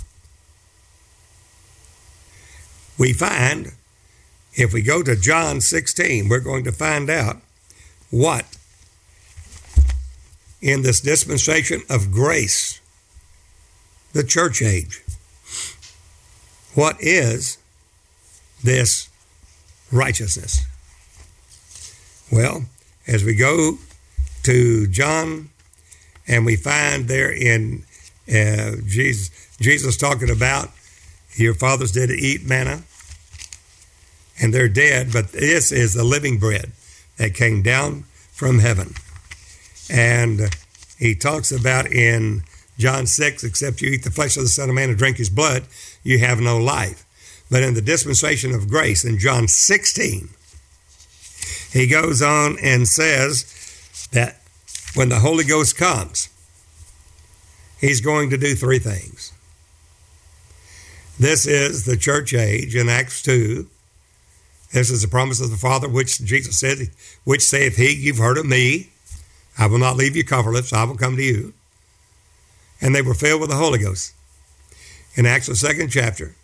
[2.99, 3.73] We find,
[4.55, 7.39] if we go to John 16, we're going to find out
[8.11, 8.57] what
[10.63, 12.81] in this dispensation of grace
[14.17, 15.03] the church age.
[16.75, 17.59] What is
[18.63, 19.09] this
[19.93, 20.61] righteousness?
[22.33, 22.65] Well,
[23.07, 23.79] as we go
[24.43, 25.51] to John
[26.27, 27.85] and we find there in
[28.29, 30.71] uh, Jesus, Jesus talking about
[31.35, 32.83] your fathers did eat manna
[34.41, 36.73] and they're dead, but this is the living bread
[37.17, 38.95] that came down from heaven.
[39.89, 40.55] And
[40.99, 42.43] he talks about in
[42.79, 45.31] John 6, except you eat the flesh of the Son of Man and drink his
[45.31, 45.65] blood,
[46.03, 47.05] you have no life.
[47.51, 50.29] But in the dispensation of grace, in John 16,
[51.73, 54.41] he goes on and says that
[54.95, 56.29] when the Holy Ghost comes,
[57.81, 59.33] he's going to do three things.
[61.19, 63.67] This is the church age in Acts 2.
[64.73, 66.91] This is the promise of the Father, which Jesus said,
[67.25, 68.91] which saith he, You've heard of me.
[69.59, 71.55] I will not leave you comfortless, I will come to you.
[72.81, 74.13] And they were filled with the Holy Ghost.
[75.15, 76.35] In Acts, the second chapter,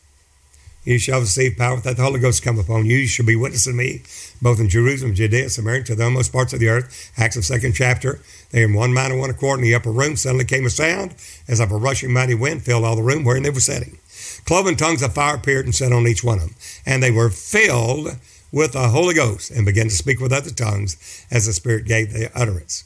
[0.84, 2.96] you shall receive power that the Holy Ghost come upon you.
[2.96, 4.02] You shall be witnessing me,
[4.40, 7.12] both in Jerusalem, Judea, Samaria, to the utmost parts of the earth.
[7.16, 8.20] Acts of second chapter.
[8.50, 10.16] They in one mind and one accord in the upper room.
[10.16, 11.14] Suddenly came a sound
[11.46, 13.98] as of a rushing mighty wind, filled all the room wherein they were sitting.
[14.44, 16.56] Cloven tongues of fire appeared and set on each one of them.
[16.84, 18.16] And they were filled
[18.50, 20.96] with the Holy Ghost and began to speak with other tongues
[21.30, 22.84] as the Spirit gave the utterance.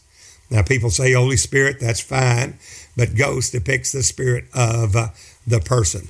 [0.50, 2.59] Now, people say Holy Spirit, that's fine,
[2.96, 5.09] but ghost depicts the spirit of uh,
[5.46, 6.09] the person.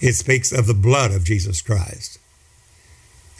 [0.00, 2.18] It speaks of the blood of Jesus Christ.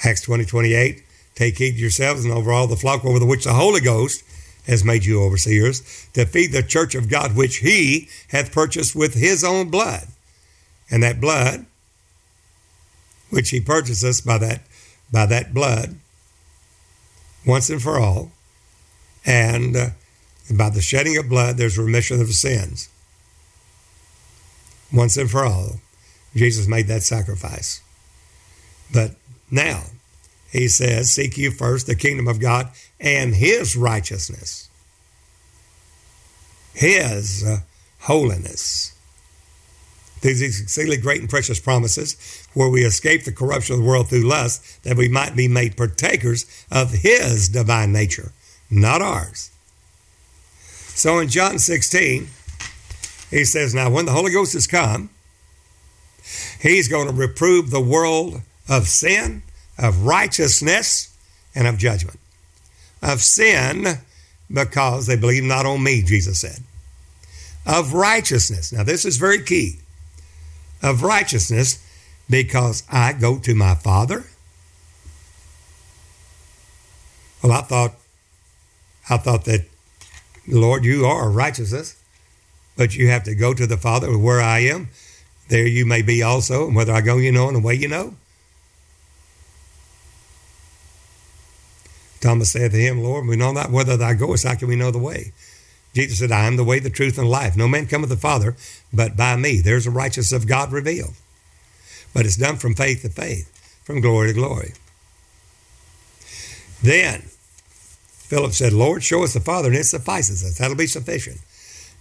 [0.05, 1.03] Acts 20 28,
[1.35, 4.25] take heed yourselves and over all the flock over the which the Holy Ghost
[4.67, 9.15] has made you overseers, to feed the church of God which he hath purchased with
[9.15, 10.07] his own blood.
[10.91, 11.67] And that blood,
[13.31, 14.63] which he purchased us by that,
[15.11, 15.97] by that blood,
[17.45, 18.31] once and for all,
[19.25, 19.89] and uh,
[20.57, 22.89] by the shedding of blood, there's remission of sins.
[24.93, 25.81] Once and for all.
[26.35, 27.83] Jesus made that sacrifice.
[28.93, 29.17] But
[29.51, 29.85] now,
[30.51, 32.69] he says, Seek you first the kingdom of God
[33.01, 34.69] and his righteousness,
[36.75, 37.59] his uh,
[38.01, 38.97] holiness.
[40.21, 44.29] These exceedingly great and precious promises, where we escape the corruption of the world through
[44.29, 48.31] lust, that we might be made partakers of his divine nature,
[48.71, 49.52] not ours.
[50.95, 52.29] So in John 16,
[53.31, 55.11] he says, Now when the Holy Ghost has come,
[56.61, 59.43] He's going to reprove the world of sin,
[59.79, 61.17] of righteousness,
[61.55, 62.19] and of judgment.
[63.03, 63.99] Of sin,
[64.53, 66.61] because they believe not on me, Jesus said.
[67.67, 68.73] Of righteousness.
[68.73, 69.79] Now, this is very key.
[70.83, 71.85] Of righteousness,
[72.31, 74.25] because I go to my Father.
[77.43, 77.95] Well, I thought,
[79.11, 79.65] I thought that,
[80.49, 82.03] Lord, you are righteousness,
[82.77, 84.89] but you have to go to the Father where I am
[85.53, 87.87] there you may be also, and whether I go, you know, and the way you
[87.87, 88.15] know.
[92.23, 94.91] Thomas said to him, Lord, we know not whether thou goest, how can we know
[94.91, 95.33] the way?
[95.93, 97.55] Jesus said, I am the way, the truth, and life.
[97.55, 98.57] No man cometh to the Father
[98.95, 99.61] but by me.
[99.61, 101.13] There's the righteousness of God revealed.
[102.15, 103.51] But it's done from faith to faith,
[103.85, 104.73] from glory to glory.
[106.83, 107.25] Then
[108.33, 110.57] Philip said, Lord, show us the Father, and it suffices us.
[110.57, 111.37] That'll be sufficient.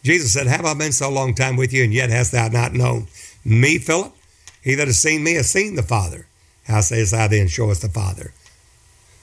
[0.01, 2.71] Jesus said, Have I been so long time with you, and yet hast thou not
[2.71, 3.07] known
[3.43, 4.13] me, Philip?
[4.61, 6.27] He that has seen me has seen the Father.
[6.67, 8.33] How sayest thou then, Show us the Father?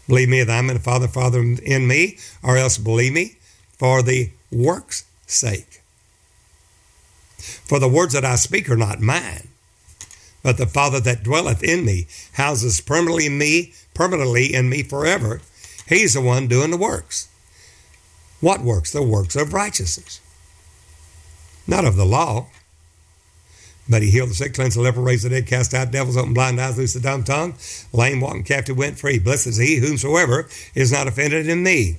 [0.07, 3.37] Believe me that I'm in the Father, Father in me, or else believe me
[3.79, 5.81] for the work's sake.
[7.38, 9.49] For the words that I speak are not mine,
[10.42, 15.40] but the Father that dwelleth in me houses permanently in me, permanently in me forever.
[15.88, 17.29] He's the one doing the works.
[18.40, 18.92] What works?
[18.92, 20.20] The works of righteousness.
[21.66, 22.48] Not of the law,
[23.88, 26.35] but he healed the sick, cleansed the leper, raised the dead, cast out devils, opened
[26.35, 27.55] blind eyes, loosed the dumb tongue,
[27.92, 29.18] lame walking, captive went free.
[29.18, 31.98] Blessed is he whomsoever is not offended in me.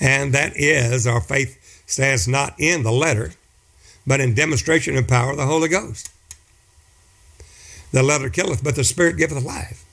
[0.00, 3.32] And that is our faith stands not in the letter,
[4.06, 6.10] but in demonstration and power of the Holy Ghost.
[7.92, 9.84] The letter killeth, but the Spirit giveth life.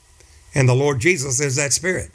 [0.53, 2.11] And the Lord Jesus is that Spirit.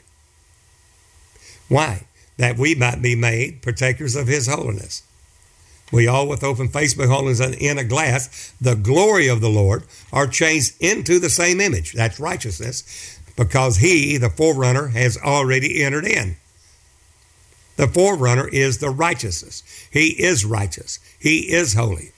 [1.67, 2.05] Why?
[2.37, 5.03] That we might be made partakers of his holiness.
[5.91, 10.27] We all, with open face, beholding in a glass the glory of the Lord, are
[10.27, 11.93] changed into the same image.
[11.93, 16.37] That's righteousness, because He, the forerunner, has already entered in.
[17.77, 19.61] The forerunner is the righteousness.
[19.91, 20.99] He is righteous.
[21.19, 22.11] He is holy.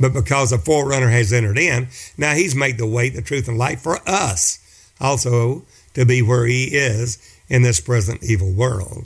[0.00, 3.58] But because the forerunner has entered in, now He's made the way, the truth, and
[3.58, 4.58] life for us
[5.00, 5.64] also
[5.94, 7.18] to be where He is
[7.48, 9.04] in this present evil world.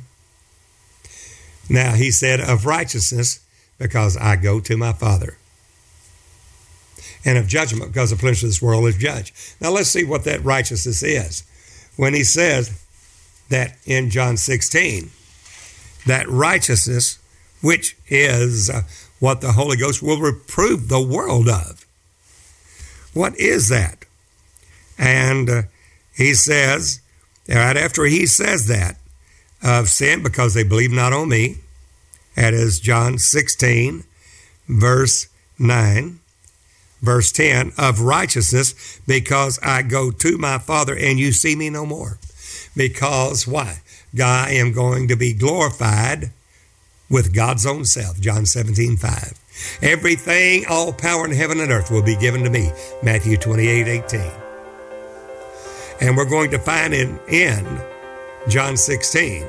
[1.68, 3.40] Now he said, Of righteousness,
[3.78, 5.36] because I go to my Father.
[7.24, 9.34] And of judgment, because the prince of this world is judged.
[9.60, 11.42] Now let's see what that righteousness is.
[11.96, 12.82] When he says
[13.48, 15.10] that in John 16,
[16.06, 17.18] that righteousness,
[17.60, 18.82] which is uh,
[19.18, 21.84] what the Holy Ghost will reprove the world of.
[23.12, 24.04] What is that?
[24.96, 25.62] And uh,
[26.18, 27.00] he says,
[27.48, 28.96] right after he says that,
[29.62, 31.58] of sin because they believe not on me.
[32.36, 34.04] That is John 16,
[34.68, 36.20] verse 9.
[37.00, 41.86] Verse 10 of righteousness because I go to my Father and you see me no
[41.86, 42.18] more.
[42.76, 43.82] Because why?
[44.20, 46.32] I am going to be glorified
[47.08, 48.20] with God's own self.
[48.20, 49.78] John 17, 5.
[49.80, 52.72] Everything, all power in heaven and earth will be given to me.
[53.00, 54.47] Matthew 28, 18.
[56.00, 57.80] And we're going to find in, in
[58.48, 59.42] John 16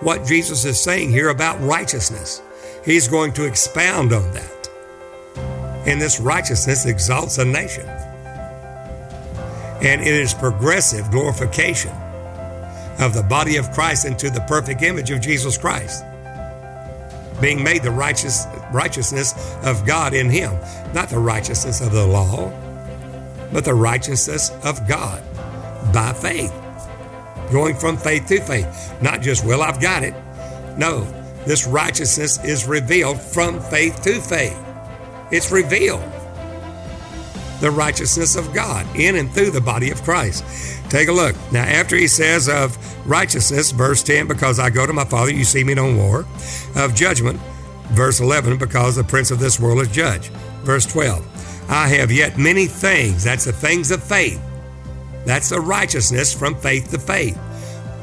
[0.00, 2.42] what Jesus is saying here about righteousness.
[2.84, 4.68] He's going to expound on that.
[5.86, 7.86] And this righteousness exalts a nation.
[9.82, 11.92] And it is progressive glorification
[12.98, 16.04] of the body of Christ into the perfect image of Jesus Christ.
[17.40, 20.52] Being made the righteous righteousness of God in him,
[20.92, 22.52] not the righteousness of the law,
[23.52, 25.22] but the righteousness of God
[25.92, 26.52] by faith.
[27.50, 28.94] Going from faith to faith.
[29.02, 30.14] Not just, well, I've got it.
[30.76, 31.04] No,
[31.46, 34.58] this righteousness is revealed from faith to faith.
[35.30, 36.02] It's revealed.
[37.60, 40.44] The righteousness of God in and through the body of Christ.
[40.90, 41.36] Take a look.
[41.52, 42.76] Now, after he says of
[43.06, 46.24] righteousness, verse 10, because I go to my Father, you see me no more.
[46.76, 47.38] Of judgment,
[47.90, 50.28] verse 11, because the prince of this world is judge.
[50.62, 53.24] Verse 12, I have yet many things.
[53.24, 54.40] That's the things of faith.
[55.24, 57.38] That's the righteousness from faith to faith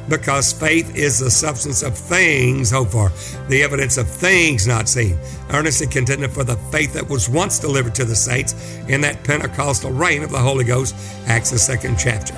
[0.10, 3.12] because faith is the substance of things hoped for,
[3.50, 5.18] the evidence of things not seen.
[5.50, 8.54] Earnestly contended for the faith that was once delivered to the saints
[8.88, 10.96] in that Pentecostal rain of the Holy Ghost,
[11.28, 12.36] Acts the second chapter.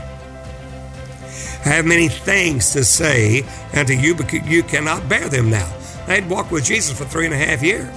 [1.65, 5.71] I have many things to say unto you, but you cannot bear them now.
[6.07, 7.95] They'd walked with Jesus for three and a half years.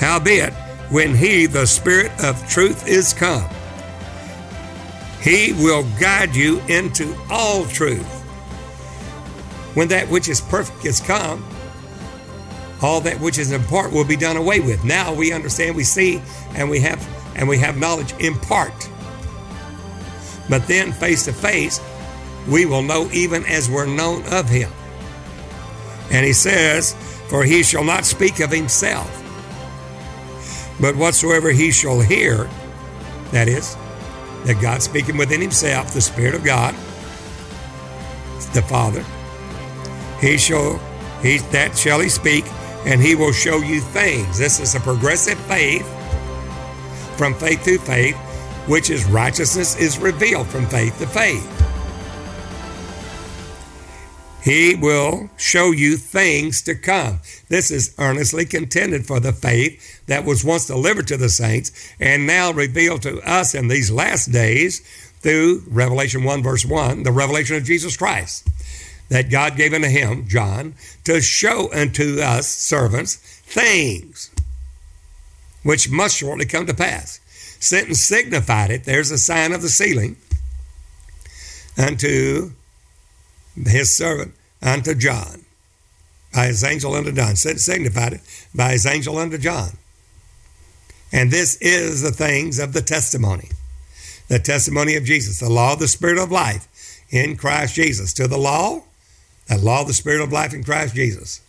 [0.00, 0.52] Howbeit,
[0.90, 3.48] when he, the Spirit of truth, is come,
[5.26, 8.06] he will guide you into all truth
[9.74, 11.44] when that which is perfect is come,
[12.80, 14.84] all that which is in part will be done away with.
[14.84, 16.22] Now we understand, we see,
[16.54, 17.04] and we have
[17.34, 18.88] and we have knowledge in part.
[20.48, 21.80] But then face to face,
[22.48, 24.70] we will know even as we're known of him.
[26.12, 26.94] And he says,
[27.28, 29.10] For he shall not speak of himself,
[30.80, 32.48] but whatsoever he shall hear,
[33.32, 33.76] that is,
[34.46, 36.74] that God speaking within himself, the Spirit of God,
[38.54, 39.04] the Father,
[40.20, 40.78] he shall
[41.20, 42.44] he that shall he speak,
[42.86, 44.38] and he will show you things.
[44.38, 45.86] This is a progressive faith
[47.16, 48.16] from faith to faith,
[48.68, 51.55] which is righteousness is revealed from faith to faith.
[54.46, 57.18] He will show you things to come.
[57.48, 62.28] This is earnestly contended for the faith that was once delivered to the saints and
[62.28, 64.86] now revealed to us in these last days
[65.18, 68.48] through Revelation 1, verse 1, the revelation of Jesus Christ
[69.08, 74.30] that God gave unto him, John, to show unto us servants things
[75.64, 77.18] which must shortly come to pass.
[77.58, 78.84] Sent and signified it.
[78.84, 80.14] There's a sign of the sealing
[81.76, 82.52] unto
[83.64, 85.44] his servant, unto John,
[86.34, 87.36] by his angel unto John.
[87.36, 88.20] Signified it
[88.54, 89.78] by his angel unto John.
[91.12, 93.50] And this is the things of the testimony.
[94.28, 96.66] The testimony of Jesus, the law of the Spirit of life
[97.10, 98.12] in Christ Jesus.
[98.14, 98.82] To the law,
[99.48, 101.40] the law of the Spirit of life in Christ Jesus.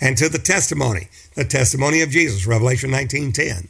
[0.00, 3.68] And to the testimony, the testimony of Jesus, Revelation 19:10.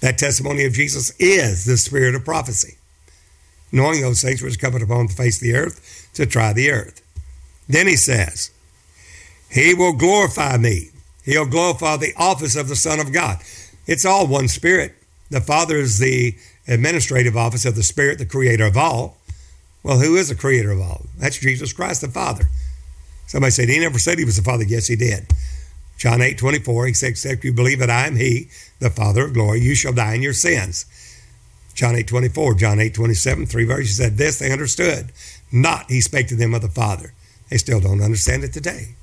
[0.00, 2.76] That testimony of Jesus is the spirit of prophecy,
[3.72, 7.00] knowing those things which coming upon the face of the earth to try the earth.
[7.68, 8.50] Then he says,
[9.50, 10.90] He will glorify me.
[11.24, 13.38] He'll glorify the office of the Son of God.
[13.86, 14.94] It's all one spirit.
[15.30, 16.34] The Father is the
[16.68, 19.16] administrative office of the Spirit, the creator of all.
[19.82, 21.06] Well, who is the creator of all?
[21.18, 22.44] That's Jesus Christ, the Father.
[23.26, 24.64] Somebody said, He never said He was the Father.
[24.64, 25.32] Yes, He did.
[25.96, 28.48] John 8 24, He said, Except you believe that I am He,
[28.78, 30.86] the Father of glory, you shall die in your sins.
[31.74, 35.12] John 8 24, John 8 27, three verses, He said, This they understood.
[35.50, 37.12] Not He spake to them of the Father.
[37.50, 38.94] They still don't understand it today.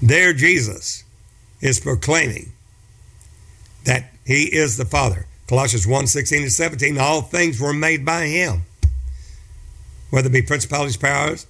[0.00, 1.04] There, Jesus
[1.60, 2.52] is proclaiming
[3.84, 5.26] that He is the Father.
[5.48, 8.62] Colossians 1 16 and 17, all things were made by Him
[10.12, 11.46] whether it be principalities, powers,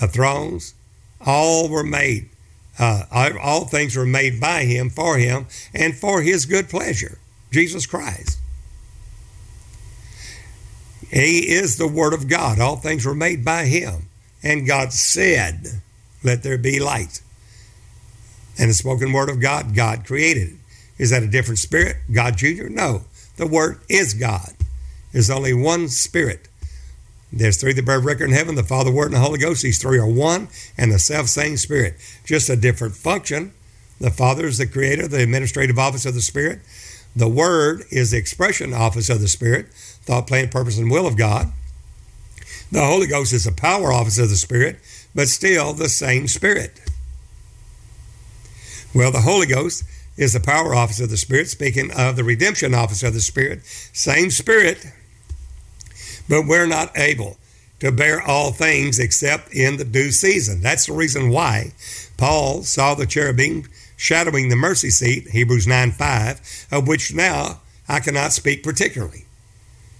[0.00, 0.74] uh, thrones,
[1.26, 2.30] all were made.
[2.78, 3.02] Uh,
[3.42, 7.18] all things were made by him, for him, and for his good pleasure.
[7.50, 8.38] Jesus Christ.
[11.14, 12.60] He is the Word of God.
[12.60, 14.08] All things were made by him.
[14.42, 15.80] And God said,
[16.22, 17.22] Let there be light.
[18.58, 20.54] And the spoken Word of God, God created it.
[20.98, 21.96] Is that a different spirit?
[22.12, 22.68] God Jr.?
[22.68, 23.04] No.
[23.36, 24.52] The Word is God.
[25.12, 26.48] There's only one Spirit
[27.36, 29.62] there's three that bear record in heaven the Father, Word, and the Holy Ghost.
[29.62, 30.48] These three are one
[30.78, 31.94] and the self same Spirit,
[32.24, 33.52] just a different function.
[34.00, 36.60] The Father is the creator, the administrative office of the Spirit.
[37.16, 41.16] The Word is the expression office of the Spirit, thought, plan, purpose, and will of
[41.16, 41.52] God.
[42.72, 44.80] The Holy Ghost is the power office of the Spirit,
[45.14, 46.80] but still the same Spirit.
[48.94, 49.84] Well, the Holy Ghost
[50.16, 53.64] is the power office of the Spirit, speaking of the redemption office of the Spirit,
[53.64, 54.84] same Spirit,
[56.28, 57.36] but we're not able
[57.80, 60.60] to bear all things except in the due season.
[60.60, 61.72] That's the reason why
[62.16, 63.64] Paul saw the cherubim
[63.96, 69.26] shadowing the mercy seat, Hebrews 9 5, of which now I cannot speak particularly.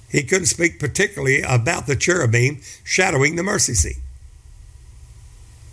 [0.08, 3.98] He couldn't speak particularly about the cherubim shadowing the mercy seat.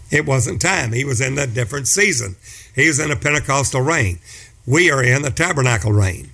[0.10, 0.92] It wasn't time.
[0.92, 2.36] He was in a different season.
[2.76, 4.20] He was in a Pentecostal rain.
[4.68, 6.32] We are in the tabernacle rain,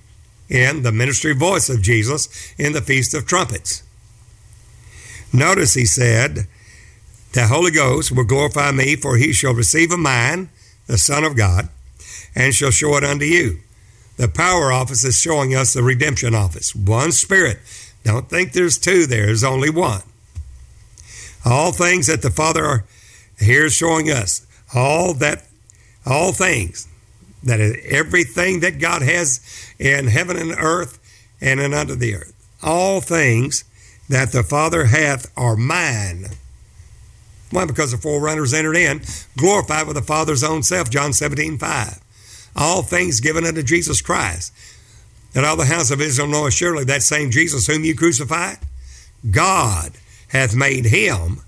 [0.48, 3.82] in the ministry voice of Jesus in the Feast of Trumpets.
[5.32, 6.46] Notice he said,
[7.32, 10.48] The Holy Ghost will glorify me, for he shall receive of mine,
[10.86, 11.68] the Son of God,
[12.34, 13.60] and shall show it unto you.
[14.16, 16.74] The power office is showing us the redemption office.
[16.74, 17.58] One Spirit.
[18.04, 20.02] Don't think there's two, there's only one.
[21.44, 22.84] All things that the Father are
[23.38, 25.46] here is showing us, all that,
[26.04, 26.88] all things,
[27.44, 29.40] that is everything that God has
[29.78, 30.98] in heaven and earth
[31.40, 33.64] and in under the earth, all things
[34.08, 36.26] that the Father hath are mine.
[37.50, 37.64] Why?
[37.64, 39.02] Because the forerunners entered in,
[39.36, 42.00] glorified with the Father's own self, John 17, 5.
[42.56, 44.52] All things given unto Jesus Christ.
[45.34, 48.58] And all the house of Israel know surely that same Jesus whom you crucified,
[49.30, 49.92] God
[50.28, 51.40] hath made him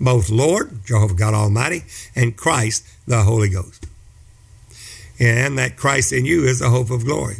[0.00, 1.84] both Lord, Jehovah God Almighty,
[2.14, 3.86] and Christ, the Holy Ghost.
[5.18, 7.36] And that Christ in you is the hope of glory.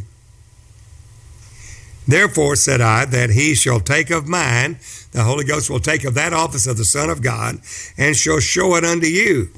[2.06, 4.78] Therefore said I, that he shall take of mine,
[5.12, 7.60] the Holy Ghost will take of that office of the Son of God,
[7.96, 9.48] and shall show it unto you.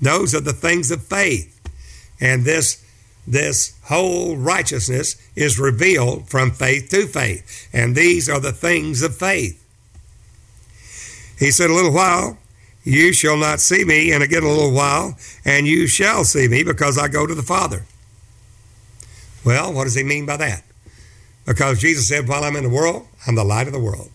[0.00, 1.61] Those are the things of faith.
[2.22, 2.82] And this,
[3.26, 7.68] this whole righteousness is revealed from faith to faith.
[7.72, 9.58] And these are the things of faith.
[11.36, 12.38] He said, A little while,
[12.84, 16.62] you shall not see me, and again a little while, and you shall see me,
[16.62, 17.84] because I go to the Father.
[19.44, 20.62] Well, what does he mean by that?
[21.44, 24.10] Because Jesus said, While I'm in the world, I'm the light of the world.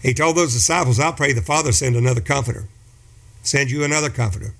[0.00, 2.68] He told those disciples, I'll pray the Father send another comforter,
[3.42, 4.54] send you another comforter,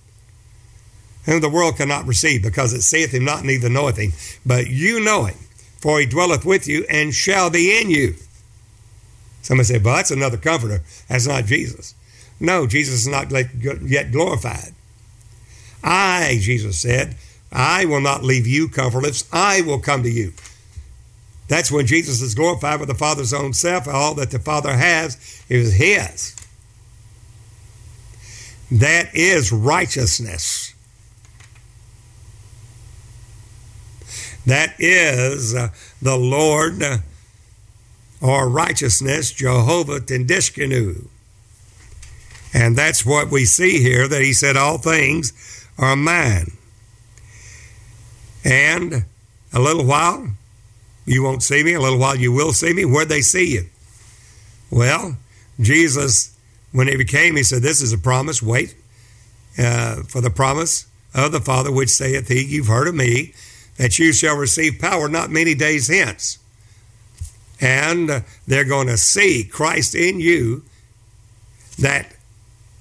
[1.25, 4.12] whom the world cannot receive, because it seeth him not, neither knoweth him.
[4.45, 5.39] But you know him,
[5.79, 8.14] for he dwelleth with you and shall be in you.
[9.43, 10.83] Somebody say, Well, that's another comforter.
[11.09, 11.95] That's not Jesus.
[12.41, 13.31] No, Jesus is not
[13.83, 14.73] yet glorified.
[15.83, 17.16] I, Jesus said,
[17.53, 19.29] I will not leave you comfortless.
[19.33, 20.33] I will come to you.
[21.49, 23.87] That's when Jesus is glorified with the Father's own self.
[23.87, 26.35] All that the Father has is His.
[28.70, 30.72] That is righteousness.
[34.47, 35.68] That is uh,
[36.01, 36.99] the Lord uh,
[38.20, 41.07] or righteousness, Jehovah Tendishkenu.
[42.55, 46.53] And that's what we see here that he said, All things are mine.
[48.45, 49.05] And
[49.53, 50.28] a little while,
[51.07, 51.74] you won't see me.
[51.74, 52.84] A little while you will see me.
[52.84, 53.66] Where'd they see you?
[54.70, 55.16] Well,
[55.61, 56.36] Jesus,
[56.72, 58.43] when he became, he said, This is a promise.
[58.43, 58.74] Wait
[59.59, 63.34] uh, for the promise of the Father, which saith he, You've heard of me,
[63.83, 66.39] that you shall receive power not many days hence.
[67.61, 70.64] And they're going to see Christ in you,
[71.78, 72.14] that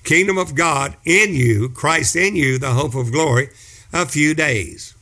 [0.04, 3.49] kingdom of God in you, Christ in you, the hope of glory,
[3.91, 4.93] a few days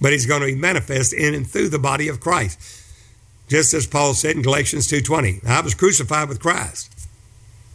[0.00, 2.60] but he's going to be manifest in and through the body of Christ.
[3.48, 6.92] Just as Paul said in Galatians 2.20, I was crucified with Christ.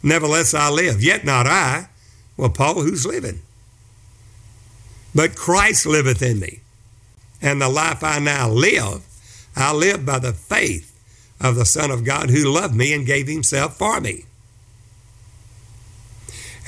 [0.04, 1.88] Nevertheless I live, yet not I.
[2.38, 3.42] Well, Paul, who's living?
[5.14, 6.62] But Christ liveth in me.
[7.42, 9.04] And the life I now live,
[9.56, 10.88] I live by the faith
[11.40, 14.26] of the Son of God who loved me and gave himself for me.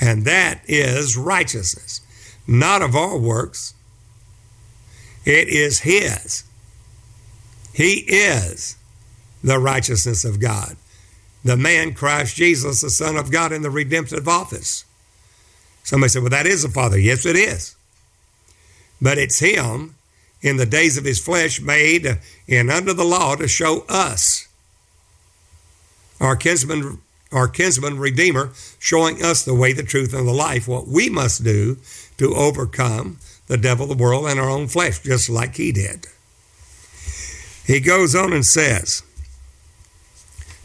[0.00, 2.00] And that is righteousness,
[2.46, 3.74] not of our works,
[5.24, 6.44] it is His.
[7.72, 8.76] He is
[9.42, 10.76] the righteousness of God.
[11.44, 14.84] The man Christ Jesus, the Son of God, in the redemptive office.
[15.82, 16.98] Somebody said, Well, that is the Father.
[16.98, 17.76] Yes, it is.
[19.00, 19.96] But it's Him
[20.44, 22.06] in the days of His flesh made
[22.46, 24.46] and under the law to show us,
[26.20, 26.98] our kinsman,
[27.32, 31.42] our kinsman Redeemer, showing us the way, the truth, and the life, what we must
[31.42, 31.78] do
[32.18, 36.06] to overcome the devil, the world, and our own flesh, just like he did.
[37.66, 39.02] He goes on and says,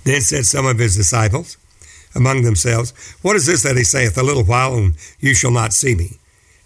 [0.04, 1.58] Then said some of his disciples
[2.14, 5.72] among themselves, What is this that he saith, A little while, and you shall not
[5.72, 6.19] see me?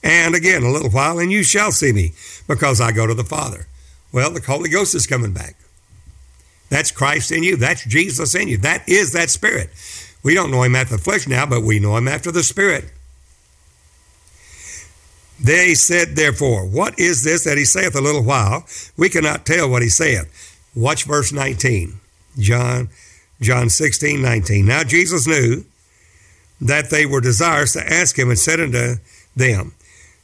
[0.03, 2.13] And again, a little while, and you shall see me,
[2.47, 3.67] because I go to the Father.
[4.11, 5.55] Well, the Holy Ghost is coming back.
[6.69, 7.55] That's Christ in you.
[7.55, 8.57] That's Jesus in you.
[8.57, 9.69] That is that Spirit.
[10.23, 12.85] We don't know him after the flesh now, but we know him after the spirit.
[15.39, 18.65] They said, therefore, What is this that he saith a little while?
[18.95, 20.57] We cannot tell what he saith.
[20.73, 21.99] Watch verse 19.
[22.39, 22.89] John,
[23.41, 24.65] John 16, 19.
[24.65, 25.65] Now Jesus knew
[26.61, 28.95] that they were desirous to ask him and said unto
[29.35, 29.73] them,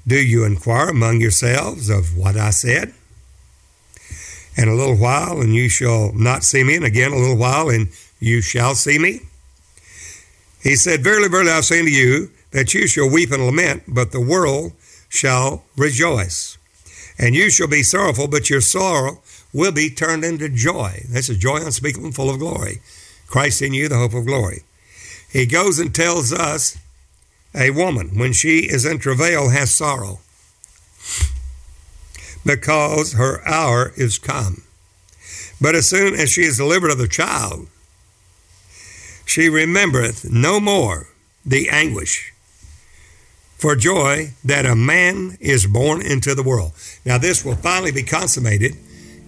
[0.10, 2.96] Do you inquire among yourselves of what I said?
[4.58, 7.70] And a little while, and you shall not see me, and again a little while,
[7.70, 7.90] and
[8.20, 9.22] you shall see me.
[10.64, 14.12] He said, Verily, verily, I say unto you, that you shall weep and lament, but
[14.12, 14.72] the world
[15.10, 16.58] shall rejoice.
[17.20, 19.22] And you shall be sorrowful, but your sorrow
[19.54, 21.04] will be turned into joy.
[21.10, 22.82] That's a joy unspeakable and full of glory.
[23.28, 24.64] Christ in you, the hope of glory.
[25.32, 26.80] He goes and tells us
[27.54, 30.20] a woman, when she is in travail, has sorrow
[32.46, 34.64] because her hour is come.
[35.62, 37.68] But as soon as she is delivered of the child,
[39.26, 41.08] she remembereth no more
[41.46, 42.34] the anguish
[43.58, 46.72] for joy that a man is born into the world.
[47.06, 48.78] Now, this will finally be consummated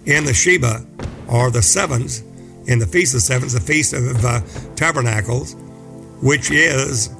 [0.06, 0.86] in the Sheba
[1.28, 2.20] or the sevens,
[2.66, 4.40] in the Feast of Sevens, the Feast of uh,
[4.74, 5.54] Tabernacles,
[6.22, 7.10] which is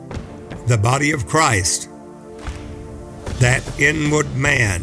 [0.73, 1.91] the body of Christ,
[3.41, 4.81] that inward man,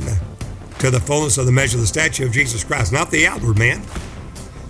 [0.78, 3.58] to the fullness of the measure of the statue of Jesus Christ, not the outward
[3.58, 3.82] man.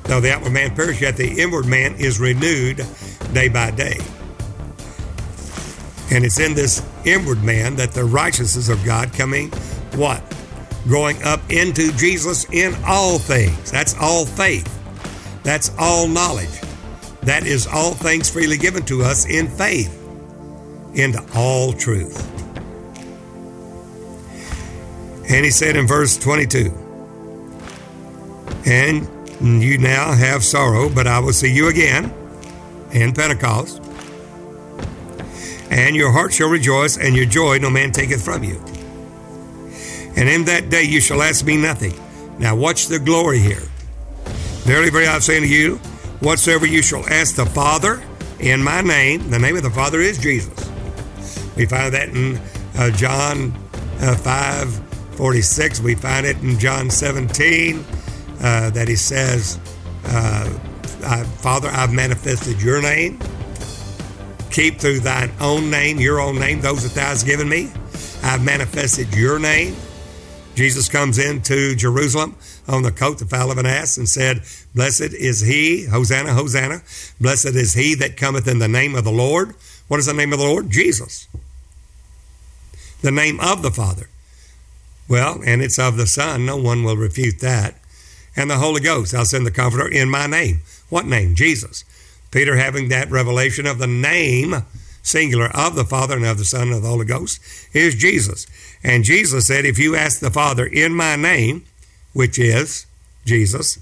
[0.04, 2.86] Though the outward man perish, yet the inward man is renewed
[3.34, 3.98] day by day.
[6.10, 9.50] And it's in this inward man that the righteousness of God coming,
[9.96, 10.24] what?
[10.86, 13.70] Growing up into Jesus in all things.
[13.70, 14.74] That's all faith.
[15.44, 16.62] That's all knowledge.
[17.24, 19.99] That is all things freely given to us in faith
[21.02, 22.26] into all truth.
[25.30, 26.72] And he said in verse 22
[28.66, 29.08] And
[29.64, 32.14] you now have sorrow, but I will see you again
[32.91, 33.82] in Pentecost.
[35.70, 38.60] And your heart shall rejoice, and your joy no man taketh from you.
[40.16, 41.93] And in that day you shall ask me nothing.
[42.39, 43.64] Now watch the glory here.
[44.64, 45.76] Verily, verily, I say unto you,
[46.20, 48.02] whatsoever you shall ask the Father
[48.39, 50.69] in my name, the name of the Father is Jesus.
[51.60, 52.39] We find that in
[52.78, 53.53] uh, John
[53.99, 54.76] uh, 5
[55.18, 55.82] 46.
[55.82, 57.84] We find it in John 17
[58.41, 59.60] uh, that he says,
[60.05, 60.45] uh,
[61.39, 63.20] Father, I've manifested your name.
[64.51, 67.70] Keep through thine own name, your own name, those that thou hast given me.
[68.24, 69.76] I've manifested your name.
[70.55, 72.38] Jesus comes into Jerusalem
[72.70, 74.43] on the coat, the foal of an ass, and said,
[74.74, 76.84] Blessed is he, Hosanna, Hosanna.
[77.20, 79.55] Blessed is he that cometh in the name of the Lord.
[79.89, 80.70] What is the name of the Lord?
[80.70, 81.28] Jesus.
[83.02, 84.08] The name of the Father.
[85.08, 86.45] Well, and it's of the Son.
[86.45, 87.76] No one will refute that.
[88.36, 89.14] And the Holy Ghost.
[89.14, 90.62] I'll send the Comforter in my name.
[90.89, 91.36] What name?
[91.36, 91.84] Jesus.
[92.32, 94.64] Peter having that revelation of the name,
[95.02, 97.41] singular, of the Father and of the Son and of the Holy Ghost,
[97.74, 98.45] is Jesus.
[98.84, 101.66] And Jesus said, If you ask the Father in my name,
[102.14, 102.86] which is
[103.26, 103.80] Jesus,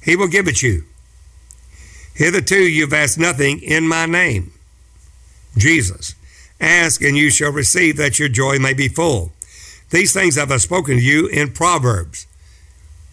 [0.00, 0.84] he will give it you.
[2.14, 4.52] Hitherto you've asked nothing in my name.
[5.56, 6.14] Jesus.
[6.62, 9.32] Ask and you shall receive that your joy may be full.
[9.90, 12.26] These things have I spoken to you in Proverbs.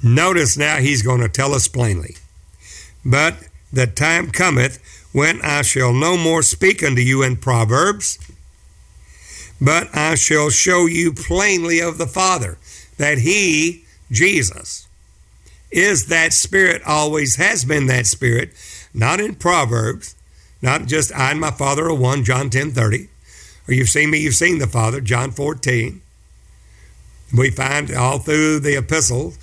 [0.01, 2.15] Notice now he's going to tell us plainly.
[3.03, 3.35] But
[3.73, 4.79] the time cometh
[5.11, 8.19] when I shall no more speak unto you in Proverbs,
[9.59, 12.57] but I shall show you plainly of the Father,
[12.97, 14.87] that he, Jesus,
[15.71, 18.53] is that Spirit, always has been that Spirit,
[18.93, 20.15] not in Proverbs,
[20.61, 23.09] not just I and my Father are one, John 10 30,
[23.70, 26.01] you've seen me, you've seen the Father, John 14.
[27.36, 29.34] We find all through the epistle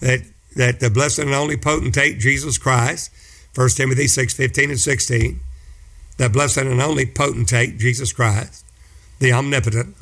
[0.00, 0.20] that,
[0.56, 3.10] that the blessed and only potentate, Jesus Christ,
[3.54, 5.40] 1 Timothy 6 15 and 16,
[6.18, 8.64] the blessed and only potentate, Jesus Christ,
[9.18, 9.96] the omnipotent,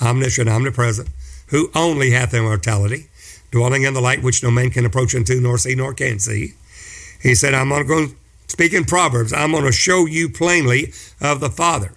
[0.00, 1.08] omniscient, omnipresent,
[1.48, 3.08] who only hath immortality,
[3.50, 6.54] dwelling in the light which no man can approach unto, nor see, nor can see.
[7.20, 8.14] He said, I'm going to
[8.48, 9.32] speak in Proverbs.
[9.32, 11.92] I'm going to show you plainly of the Father.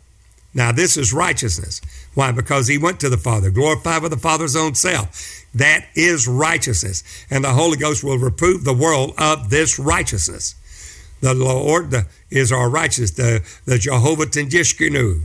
[0.56, 1.82] Now, this is righteousness.
[2.14, 2.32] Why?
[2.32, 5.46] Because he went to the Father, glorified with the Father's own self.
[5.54, 7.04] That is righteousness.
[7.30, 10.56] And the Holy Ghost will reprove the world of this righteousness.
[11.20, 11.94] The Lord
[12.30, 15.24] is our righteousness, the, the Jehovah Tendishkenu.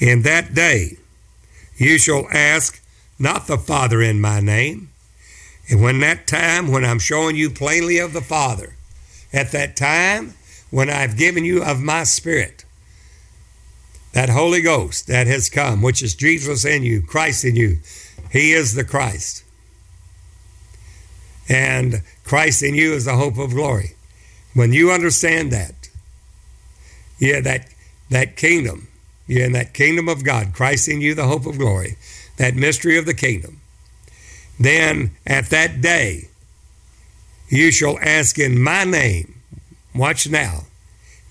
[0.00, 0.98] In that day
[1.76, 2.82] you shall ask
[3.18, 4.90] not the Father in my name.
[5.70, 8.74] And when that time, when I'm showing you plainly of the Father,
[9.32, 10.34] at that time,
[10.70, 12.64] when I've given you of my Spirit,
[14.12, 17.78] that Holy Ghost that has come, which is Jesus in you, Christ in you.
[18.30, 19.44] He is the Christ.
[21.48, 23.94] And Christ in you is the hope of glory.
[24.54, 25.88] When you understand that,
[27.18, 27.68] Yeah, that
[28.10, 28.88] that kingdom.
[29.26, 31.96] Yeah, in that kingdom of God, Christ in you, the hope of glory,
[32.36, 33.60] that mystery of the kingdom.
[34.58, 36.28] Then at that day,
[37.48, 39.40] you shall ask in my name.
[39.94, 40.66] Watch now.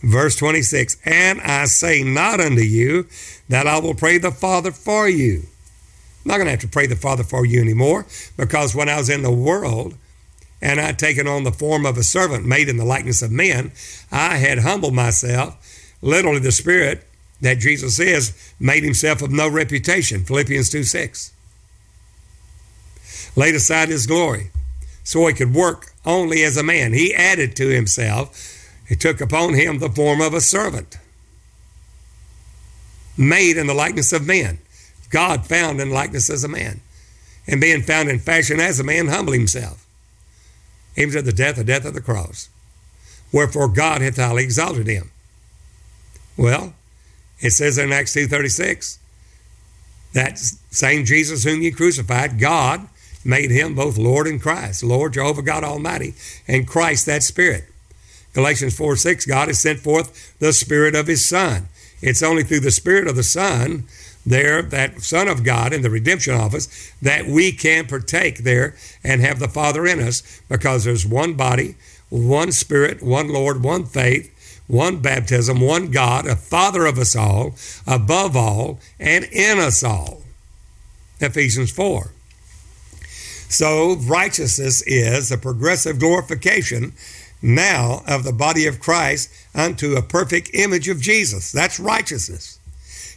[0.01, 3.07] Verse 26 And I say not unto you
[3.49, 5.43] that I will pray the Father for you.
[6.23, 8.05] I'm not going to have to pray the Father for you anymore
[8.37, 9.95] because when I was in the world
[10.61, 13.71] and I'd taken on the form of a servant made in the likeness of men,
[14.11, 15.57] I had humbled myself.
[16.01, 17.07] Literally, the Spirit
[17.41, 20.23] that Jesus is made himself of no reputation.
[20.23, 21.33] Philippians 2 6.
[23.35, 24.51] Laid aside his glory
[25.03, 26.93] so he could work only as a man.
[26.93, 28.50] He added to himself,
[28.91, 30.97] he took upon him the form of a servant,
[33.17, 34.57] made in the likeness of men.
[35.09, 36.81] God found in likeness as a man.
[37.47, 39.87] And being found in fashion as a man, humbled himself,
[40.97, 42.49] even to the death, the death of the cross.
[43.31, 45.11] Wherefore God hath highly exalted him.
[46.35, 46.73] Well,
[47.39, 48.97] it says in Acts 2.36,
[50.11, 52.89] that same Jesus whom you crucified, God
[53.23, 56.13] made him both Lord and Christ, Lord Jehovah God Almighty,
[56.45, 57.70] and Christ that Spirit.
[58.33, 61.67] Galatians 4 6, God has sent forth the Spirit of His Son.
[62.01, 63.85] It's only through the Spirit of the Son,
[64.25, 69.21] there, that Son of God in the redemption office, that we can partake there and
[69.21, 71.75] have the Father in us because there's one body,
[72.09, 74.31] one Spirit, one Lord, one faith,
[74.67, 77.55] one baptism, one God, a Father of us all,
[77.85, 80.21] above all, and in us all.
[81.19, 82.11] Ephesians 4.
[83.49, 86.93] So, righteousness is a progressive glorification
[87.41, 91.51] now of the body of Christ unto a perfect image of Jesus.
[91.51, 92.59] That's righteousness.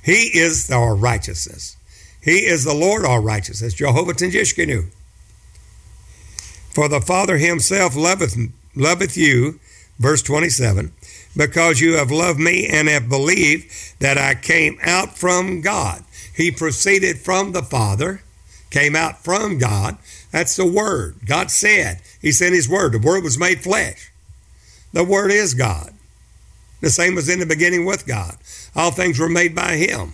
[0.02, 1.76] He is our righteousness.
[2.22, 3.74] He is the Lord our righteousness.
[3.74, 4.86] Jehovah Tengishkenu.
[6.72, 8.36] For the Father himself loveth,
[8.74, 9.60] loveth you,
[9.98, 10.92] verse 27,
[11.36, 16.04] because you have loved me and have believed that I came out from God.
[16.34, 18.22] He proceeded from the Father,
[18.70, 19.98] came out from God.
[20.32, 21.16] That's the Word.
[21.24, 22.92] God said, He sent His Word.
[22.92, 24.10] The Word was made flesh.
[24.94, 25.92] The Word is God.
[26.80, 28.36] The same was in the beginning with God.
[28.76, 30.12] All things were made by Him.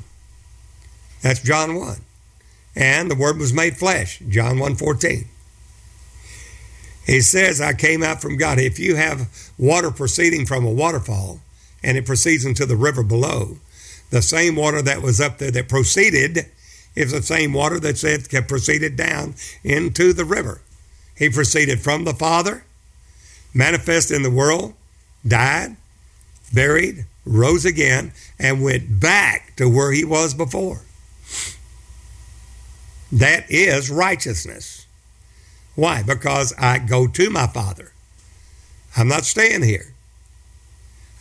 [1.20, 1.99] That's John 1.
[2.74, 5.26] And the Word was made flesh, John 1 14.
[7.05, 8.59] He says, I came out from God.
[8.59, 9.28] If you have
[9.59, 11.41] water proceeding from a waterfall
[11.83, 13.59] and it proceeds into the river below,
[14.09, 16.47] the same water that was up there that proceeded
[16.97, 20.62] is the same water that said proceeded down into the river.
[21.14, 22.64] He proceeded from the Father
[23.55, 24.75] manifest in the world,
[25.27, 25.77] died,
[26.53, 30.83] buried, rose again, and went back to where he was before.
[33.13, 34.87] That is righteousness.
[35.75, 36.03] Why?
[36.03, 37.93] Because I go to my Father.
[38.97, 39.95] I'm not staying here.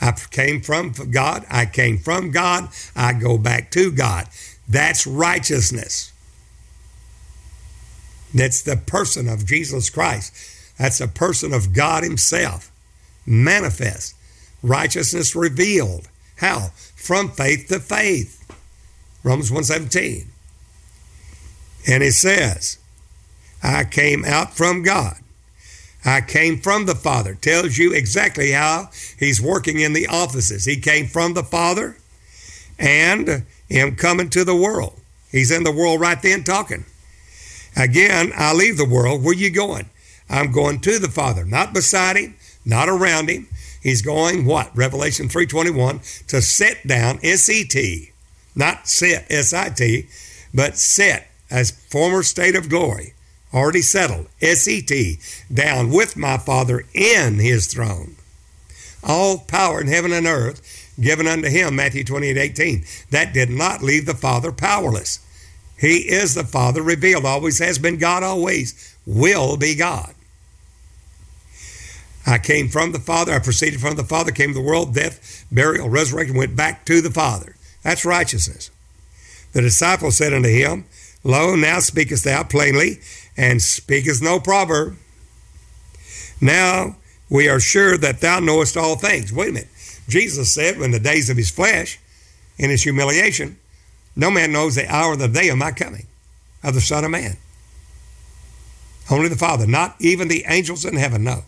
[0.01, 1.45] I came from God.
[1.49, 2.69] I came from God.
[2.95, 4.27] I go back to God.
[4.67, 6.11] That's righteousness.
[8.33, 10.33] That's the person of Jesus Christ.
[10.79, 12.71] That's a person of God Himself,
[13.25, 14.15] manifest,
[14.63, 16.07] righteousness revealed.
[16.37, 16.71] How?
[16.95, 18.37] From faith to faith.
[19.23, 20.27] Romans 1:17.
[21.87, 22.77] And it says,
[23.61, 25.17] I came out from God.
[26.05, 27.35] I came from the Father.
[27.35, 30.65] Tells you exactly how he's working in the offices.
[30.65, 31.97] He came from the Father
[32.77, 34.99] and him coming to the world.
[35.31, 36.85] He's in the world right then talking.
[37.75, 39.23] Again, I leave the world.
[39.23, 39.89] Where you going?
[40.29, 43.47] I'm going to the Father, not beside him, not around him.
[43.81, 44.75] He's going what?
[44.75, 48.11] Revelation 3:21 to sit down, S E T,
[48.55, 50.07] not sit, S I T,
[50.53, 53.13] but sit as former state of glory,
[53.53, 55.19] already settled, S E T,
[55.51, 58.15] down with my Father in his throne.
[59.03, 60.61] All power in heaven and earth
[60.99, 62.85] given unto him, Matthew 28 18.
[63.11, 65.19] That did not leave the Father powerless.
[65.77, 70.13] He is the Father revealed, always has been God, always will be God.
[72.25, 73.33] I came from the Father.
[73.33, 77.01] I proceeded from the Father, came to the world, death, burial, resurrection, went back to
[77.01, 77.55] the Father.
[77.83, 78.69] That's righteousness.
[79.53, 80.85] The disciples said unto him,
[81.23, 82.99] Lo, now speakest thou plainly,
[83.35, 84.97] and speakest no proverb.
[86.39, 86.97] Now
[87.29, 89.33] we are sure that thou knowest all things.
[89.33, 89.69] Wait a minute.
[90.07, 91.99] Jesus said, when the days of his flesh,
[92.59, 93.57] in his humiliation,
[94.15, 96.05] no man knows the hour of the day of my coming,
[96.63, 97.37] of the Son of Man.
[99.09, 101.43] Only the Father, not even the angels in heaven know.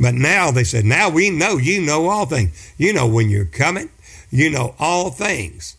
[0.00, 2.72] But now they said, now we know you know all things.
[2.76, 3.90] You know when you're coming.
[4.30, 5.76] You know all things.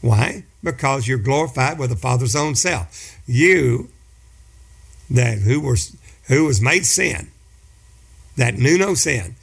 [0.00, 0.44] Why?
[0.62, 3.18] Because you're glorified with the Father's own self.
[3.26, 3.88] You
[5.10, 5.96] that who was
[6.28, 7.30] who was made sin,
[8.36, 9.36] that knew no sin,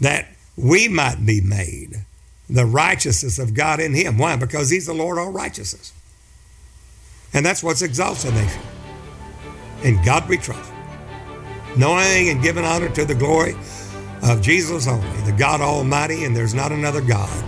[0.00, 2.04] that we might be made
[2.48, 4.18] the righteousness of God in him.
[4.18, 4.36] Why?
[4.36, 5.92] Because he's the Lord all righteousness.
[7.32, 8.62] And that's what's exalts a nation.
[9.82, 10.72] In God we trust.
[11.76, 13.54] Knowing and giving honor to the glory
[14.22, 17.44] of Jesus only, the God Almighty, and there's not another God.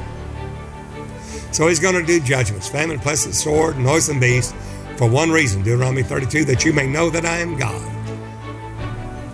[1.51, 4.55] So he's going to do judgments, famine, pestilence, sword, noisome beast,
[4.97, 7.83] for one reason, Deuteronomy 32, that you may know that I am God.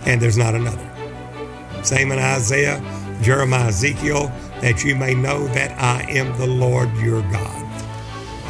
[0.07, 0.89] And there's not another.
[1.83, 2.79] Same in Isaiah,
[3.21, 4.31] Jeremiah, Ezekiel,
[4.61, 7.63] that you may know that I am the Lord your God.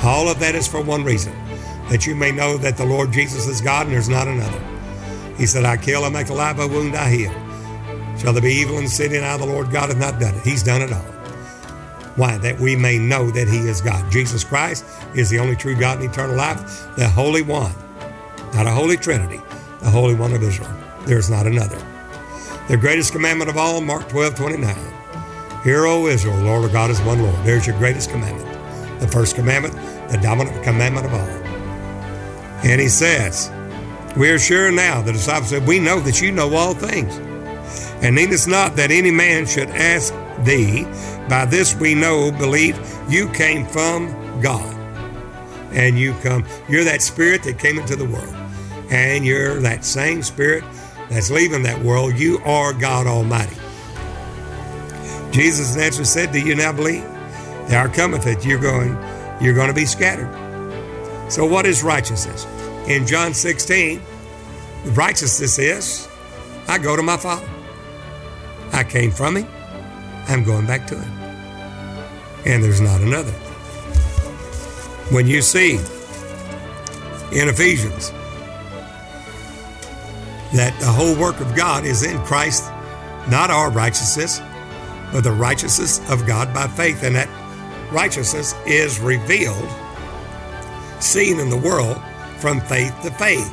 [0.04, 1.34] All of that is for one reason,
[1.90, 4.75] that you may know that the Lord Jesus is God and there's not another.
[5.38, 7.34] He said, I kill, I make alive, I wound, I heal.
[8.18, 10.36] Shall there be evil in the city and I, the Lord God, have not done
[10.36, 10.42] it?
[10.42, 11.16] He's done it all.
[12.16, 12.38] Why?
[12.38, 14.10] That we may know that He is God.
[14.10, 17.74] Jesus Christ is the only true God in eternal life, the Holy One,
[18.54, 19.42] not a Holy Trinity,
[19.82, 20.72] the Holy One of Israel.
[21.06, 21.78] There's not another.
[22.70, 24.76] The greatest commandment of all, Mark 12, 29.
[25.64, 27.36] Hear, O Israel, the Lord our God is one Lord.
[27.44, 28.50] There's your greatest commandment.
[29.02, 29.76] The first commandment,
[30.10, 31.28] the dominant commandment of all.
[32.64, 33.50] And he says,
[34.18, 37.18] We are sure now, the disciples said, We know that you know all things.
[38.02, 40.14] And need us not that any man should ask
[40.44, 40.84] thee,
[41.28, 44.74] by this we know, believe, you came from God.
[45.72, 48.34] And you come, you're that spirit that came into the world.
[48.90, 50.64] And you're that same spirit
[51.10, 52.18] that's leaving that world.
[52.18, 53.56] You are God Almighty.
[55.32, 57.04] Jesus answered said, Do you now believe?
[57.68, 58.94] The hour cometh that you're going,
[59.42, 60.32] you're going to be scattered.
[61.30, 62.46] So what is righteousness?
[62.88, 64.00] In John 16,
[64.94, 66.08] righteousness is
[66.68, 67.50] I go to my Father.
[68.74, 69.48] I came from him.
[70.28, 71.12] I'm going back to him.
[72.46, 73.32] And there's not another.
[75.12, 75.78] When you see
[77.32, 78.12] in Ephesians
[80.54, 82.70] that the whole work of God is in Christ,
[83.30, 84.42] not our righteousness,
[85.12, 87.30] but the righteousness of God by faith, and that
[87.92, 89.70] righteousness is revealed,
[91.00, 92.00] seen in the world
[92.40, 93.52] from faith to faith.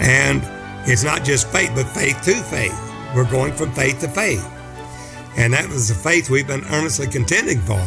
[0.00, 0.42] And
[0.88, 2.78] it's not just faith, but faith to faith.
[3.14, 4.44] We're going from faith to faith.
[5.36, 7.84] And that was the faith we've been earnestly contending for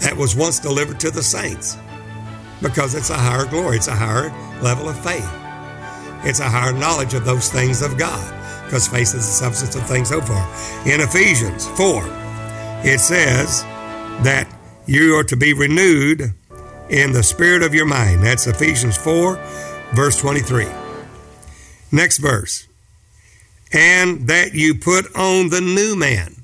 [0.00, 1.76] that was once delivered to the saints
[2.62, 4.30] because it's a higher glory, it's a higher
[4.62, 5.28] level of faith.
[6.22, 8.34] It's a higher knowledge of those things of God
[8.64, 10.88] because faith is the substance of things hoped for.
[10.88, 12.02] In Ephesians 4,
[12.84, 13.62] it says
[14.22, 14.48] that
[14.86, 16.34] you are to be renewed
[16.90, 18.22] in the spirit of your mind.
[18.22, 19.36] That's Ephesians 4,
[19.94, 20.66] verse 23.
[21.92, 22.66] Next verse.
[23.72, 26.36] And that you put on the new man.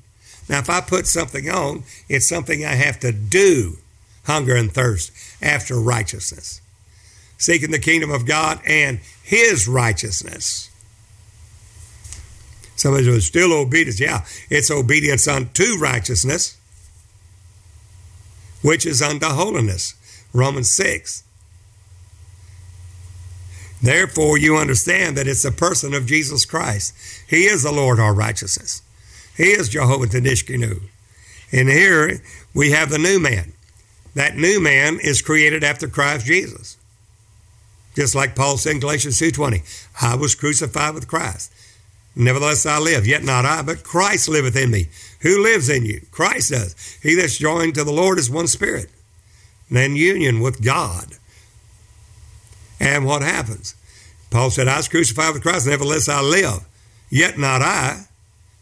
[0.49, 3.77] Now, if I put something on, it's something I have to do
[4.25, 6.61] hunger and thirst after righteousness,
[7.37, 10.69] seeking the kingdom of God and his righteousness.
[12.77, 13.99] Somebody says, still obedience.
[13.99, 16.55] Yeah, it's obedience unto righteousness,
[18.61, 19.95] which is unto holiness.
[20.33, 21.23] Romans 6.
[23.81, 26.93] Therefore, you understand that it's the person of Jesus Christ.
[27.27, 28.81] He is the Lord our righteousness.
[29.35, 30.81] He is Jehovah Tadishkenu.
[31.51, 32.21] And here
[32.53, 33.53] we have the new man.
[34.15, 36.77] That new man is created after Christ Jesus.
[37.95, 41.53] Just like Paul said in Galatians 2.20, I was crucified with Christ.
[42.15, 44.87] Nevertheless I live, yet not I, but Christ liveth in me.
[45.21, 46.01] Who lives in you?
[46.11, 46.97] Christ does.
[47.03, 48.89] He that's joined to the Lord is one spirit.
[49.69, 51.13] And union with God.
[52.79, 53.75] And what happens?
[54.29, 56.65] Paul said, I was crucified with Christ, nevertheless I live.
[57.09, 58.05] Yet not I,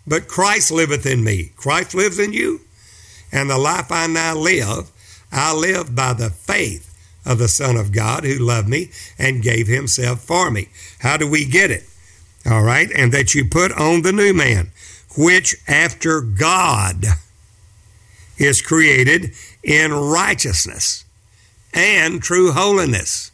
[0.08, 1.52] but Christ liveth in me.
[1.56, 2.62] Christ lives in you.
[3.32, 4.92] And the life I now live,
[5.32, 6.92] I live by the faith
[7.26, 10.70] of the Son of God who loved me and gave himself for me.
[11.00, 11.84] How do we get it?
[12.46, 12.90] All right.
[12.96, 14.72] And that you put on the new man,
[15.18, 17.06] which after God
[18.38, 19.34] is created
[19.66, 21.04] in righteousness
[21.74, 23.32] and true holiness.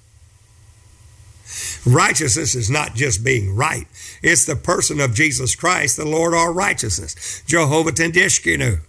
[1.86, 3.86] Righteousness is not just being right.
[4.24, 7.44] It's the person of Jesus Christ, the Lord our righteousness.
[7.46, 8.80] Jehovah Tendishkinu.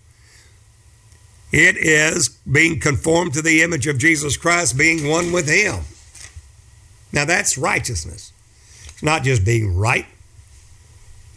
[1.51, 5.81] It is being conformed to the image of Jesus Christ, being one with Him.
[7.13, 8.33] Now that's righteousness.
[8.87, 10.07] It's not just being right.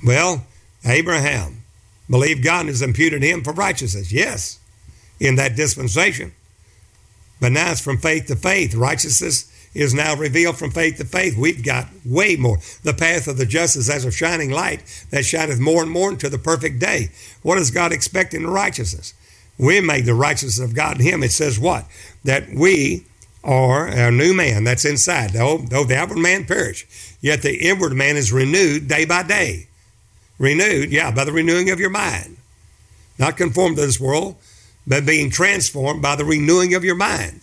[0.06, 0.46] Well,
[0.86, 1.64] Abraham
[2.10, 4.12] believed God and has imputed him for righteousness.
[4.12, 4.60] Yes,
[5.20, 6.34] in that dispensation.
[7.40, 8.76] But now it's from faith to faith.
[8.76, 11.38] Righteousness is now revealed from faith to faith.
[11.38, 12.60] We've got way more.
[12.84, 16.10] The path of the just is as a shining light that shineth more and more
[16.10, 17.10] into the perfect day.
[17.44, 19.14] What does God expect in righteousness?
[19.58, 21.24] We make the righteousness of God in Him.
[21.24, 21.86] It says what?
[22.24, 23.06] That we
[23.44, 25.32] are a new man that's inside.
[25.32, 26.88] Though, though the outward man perish,
[27.22, 29.68] yet the inward man is renewed day by day.
[30.40, 32.38] Renewed, yeah, by the renewing of your mind.
[33.18, 34.36] Not conformed to this world,
[34.88, 37.42] but being transformed by the renewing of your mind.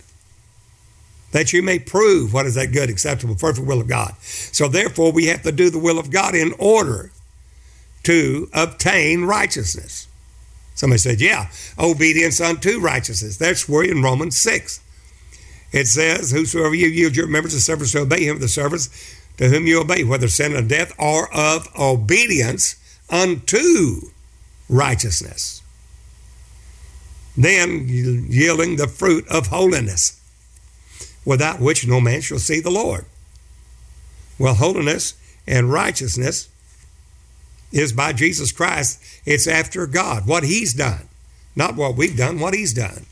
[1.32, 4.14] That you may prove what is that good, acceptable, perfect will of God.
[4.20, 7.10] So therefore, we have to do the will of God in order
[8.04, 10.08] to obtain righteousness.
[10.74, 13.36] Somebody said, yeah, obedience unto righteousness.
[13.36, 14.80] That's where in Romans 6.
[15.72, 18.90] It says, Whosoever you yield your members to service to obey him, the service
[19.38, 22.76] to whom you obey, whether sin of death or of obedience
[23.08, 24.10] unto
[24.68, 25.61] righteousness.
[27.36, 30.20] Then yielding the fruit of holiness,
[31.24, 33.06] without which no man shall see the Lord.
[34.38, 35.14] Well, holiness
[35.46, 36.48] and righteousness
[37.70, 39.02] is by Jesus Christ.
[39.24, 41.08] It's after God, what He's done,
[41.56, 43.06] not what we've done, what He's done.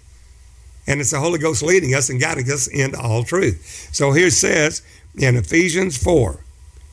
[0.86, 3.88] And it's the Holy Ghost leading us and guiding us into all truth.
[3.92, 4.82] So here it says
[5.16, 6.40] in Ephesians 4,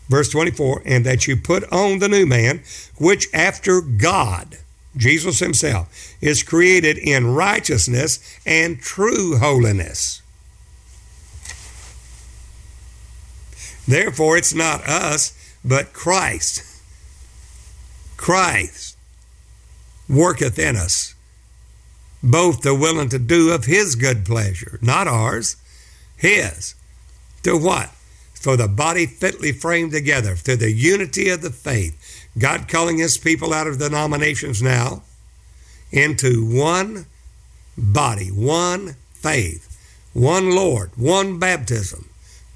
[0.07, 2.61] verse 24, and that you put on the new man,
[2.97, 4.57] which after God,
[4.97, 10.21] Jesus Himself, is created in righteousness and true holiness.
[13.87, 15.33] Therefore, it's not us,
[15.63, 16.63] but Christ
[18.17, 18.97] Christ
[20.09, 21.13] worketh in us
[22.23, 25.55] both the willing to do of his good pleasure, not ours,
[26.17, 26.73] his.
[27.43, 27.89] To what?
[28.33, 31.96] For the body fitly framed together, to the unity of the faith.
[32.37, 35.03] God calling his people out of denominations now
[35.91, 37.05] into one
[37.77, 39.63] body, one faith,
[40.13, 42.09] one Lord, one baptism.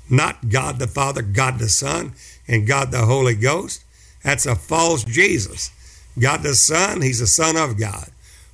[0.10, 2.14] Not God the Father, God the Son,
[2.48, 3.84] and God the Holy Ghost,
[4.24, 5.72] that's a false Jesus.
[6.20, 8.10] God the Son, he's the Son of God.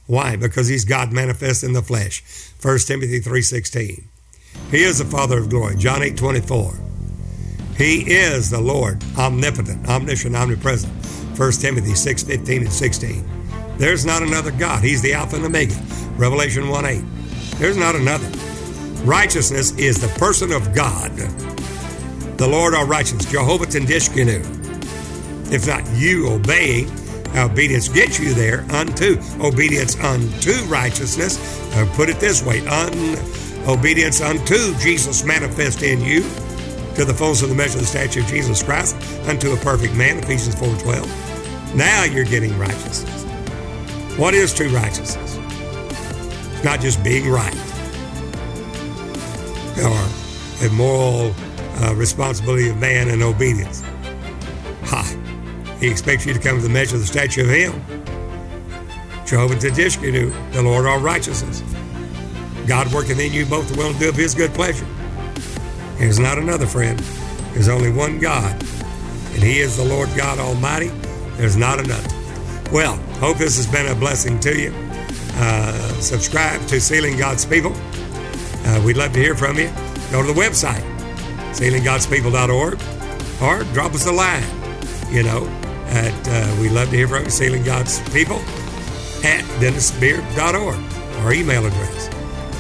[0.06, 0.36] Why?
[0.36, 2.24] Because he's God manifest in the flesh.
[2.62, 4.04] 1 Timothy 3.16.
[4.72, 5.76] He is the Father of glory.
[5.76, 6.97] John 8.24.
[7.78, 10.92] He is the Lord, omnipotent, omniscient, omnipresent.
[11.38, 13.24] 1 Timothy 6.15 and 16.
[13.78, 14.84] There's not another God.
[14.84, 15.76] He's the Alpha and Omega.
[16.16, 17.04] Revelation 1 8.
[17.58, 18.28] There's not another.
[19.06, 21.12] Righteousness is the person of God.
[22.38, 24.56] The Lord our righteousness, Jehovah Tsidkenu.
[25.54, 26.90] If not you obeying,
[27.36, 31.38] obedience gets you there unto obedience unto righteousness.
[31.76, 33.18] Uh, put it this way: un,
[33.68, 36.24] obedience unto Jesus manifest in you
[36.98, 38.96] to the fullness of the measure of the stature of Jesus Christ
[39.28, 40.18] unto a perfect man.
[40.18, 41.08] Ephesians four twelve.
[41.76, 43.24] Now you're getting righteousness.
[44.18, 45.38] What is true righteousness?
[45.38, 47.56] It's not just being right
[49.78, 51.36] or a moral
[51.84, 53.84] uh, responsibility of man and obedience.
[54.86, 55.04] Ha!
[55.80, 57.74] He expects you to come to the measure of the stature of Him.
[59.24, 61.62] Jehovah Tsidkenu, the Lord our righteousness.
[62.66, 64.88] God working in you both the will and do of His good pleasure.
[65.98, 67.00] There's not another friend.
[67.54, 68.52] There's only one God,
[69.34, 70.90] and He is the Lord God Almighty.
[71.38, 72.10] There's not another.
[72.72, 74.74] Well, hope this has been a blessing to you.
[75.36, 77.74] Uh, subscribe to Sealing God's People.
[77.76, 79.72] Uh, we'd love to hear from you.
[80.12, 80.84] Go to the website,
[81.54, 82.82] sealinggodspeople.org,
[83.42, 84.44] or drop us a line.
[85.10, 85.48] You know,
[85.88, 88.38] at uh, we love to hear from you, Sealing God's People
[89.24, 90.78] at dennisbeard.org,
[91.24, 92.10] our email address.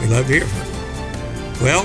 [0.01, 1.63] We love to hear from you.
[1.63, 1.83] Well,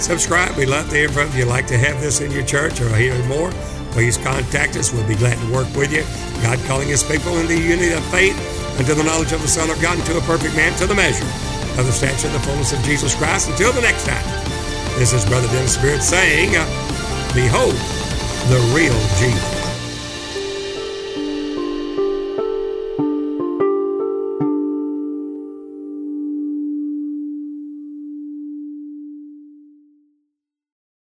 [0.00, 0.56] subscribe.
[0.56, 1.28] we love to hear from you.
[1.28, 3.50] If you'd like to have this in your church or hear more,
[3.92, 4.92] please contact us.
[4.92, 6.02] We'll be glad to work with you.
[6.42, 8.36] God calling his people into the unity of faith
[8.78, 11.26] unto the knowledge of the Son of God, to a perfect man, to the measure
[11.78, 13.50] of the stature of the fullness of Jesus Christ.
[13.50, 14.24] Until the next time,
[14.98, 16.66] this is Brother Dennis Beard saying, uh,
[17.34, 17.74] Behold
[18.50, 19.57] the real Jesus.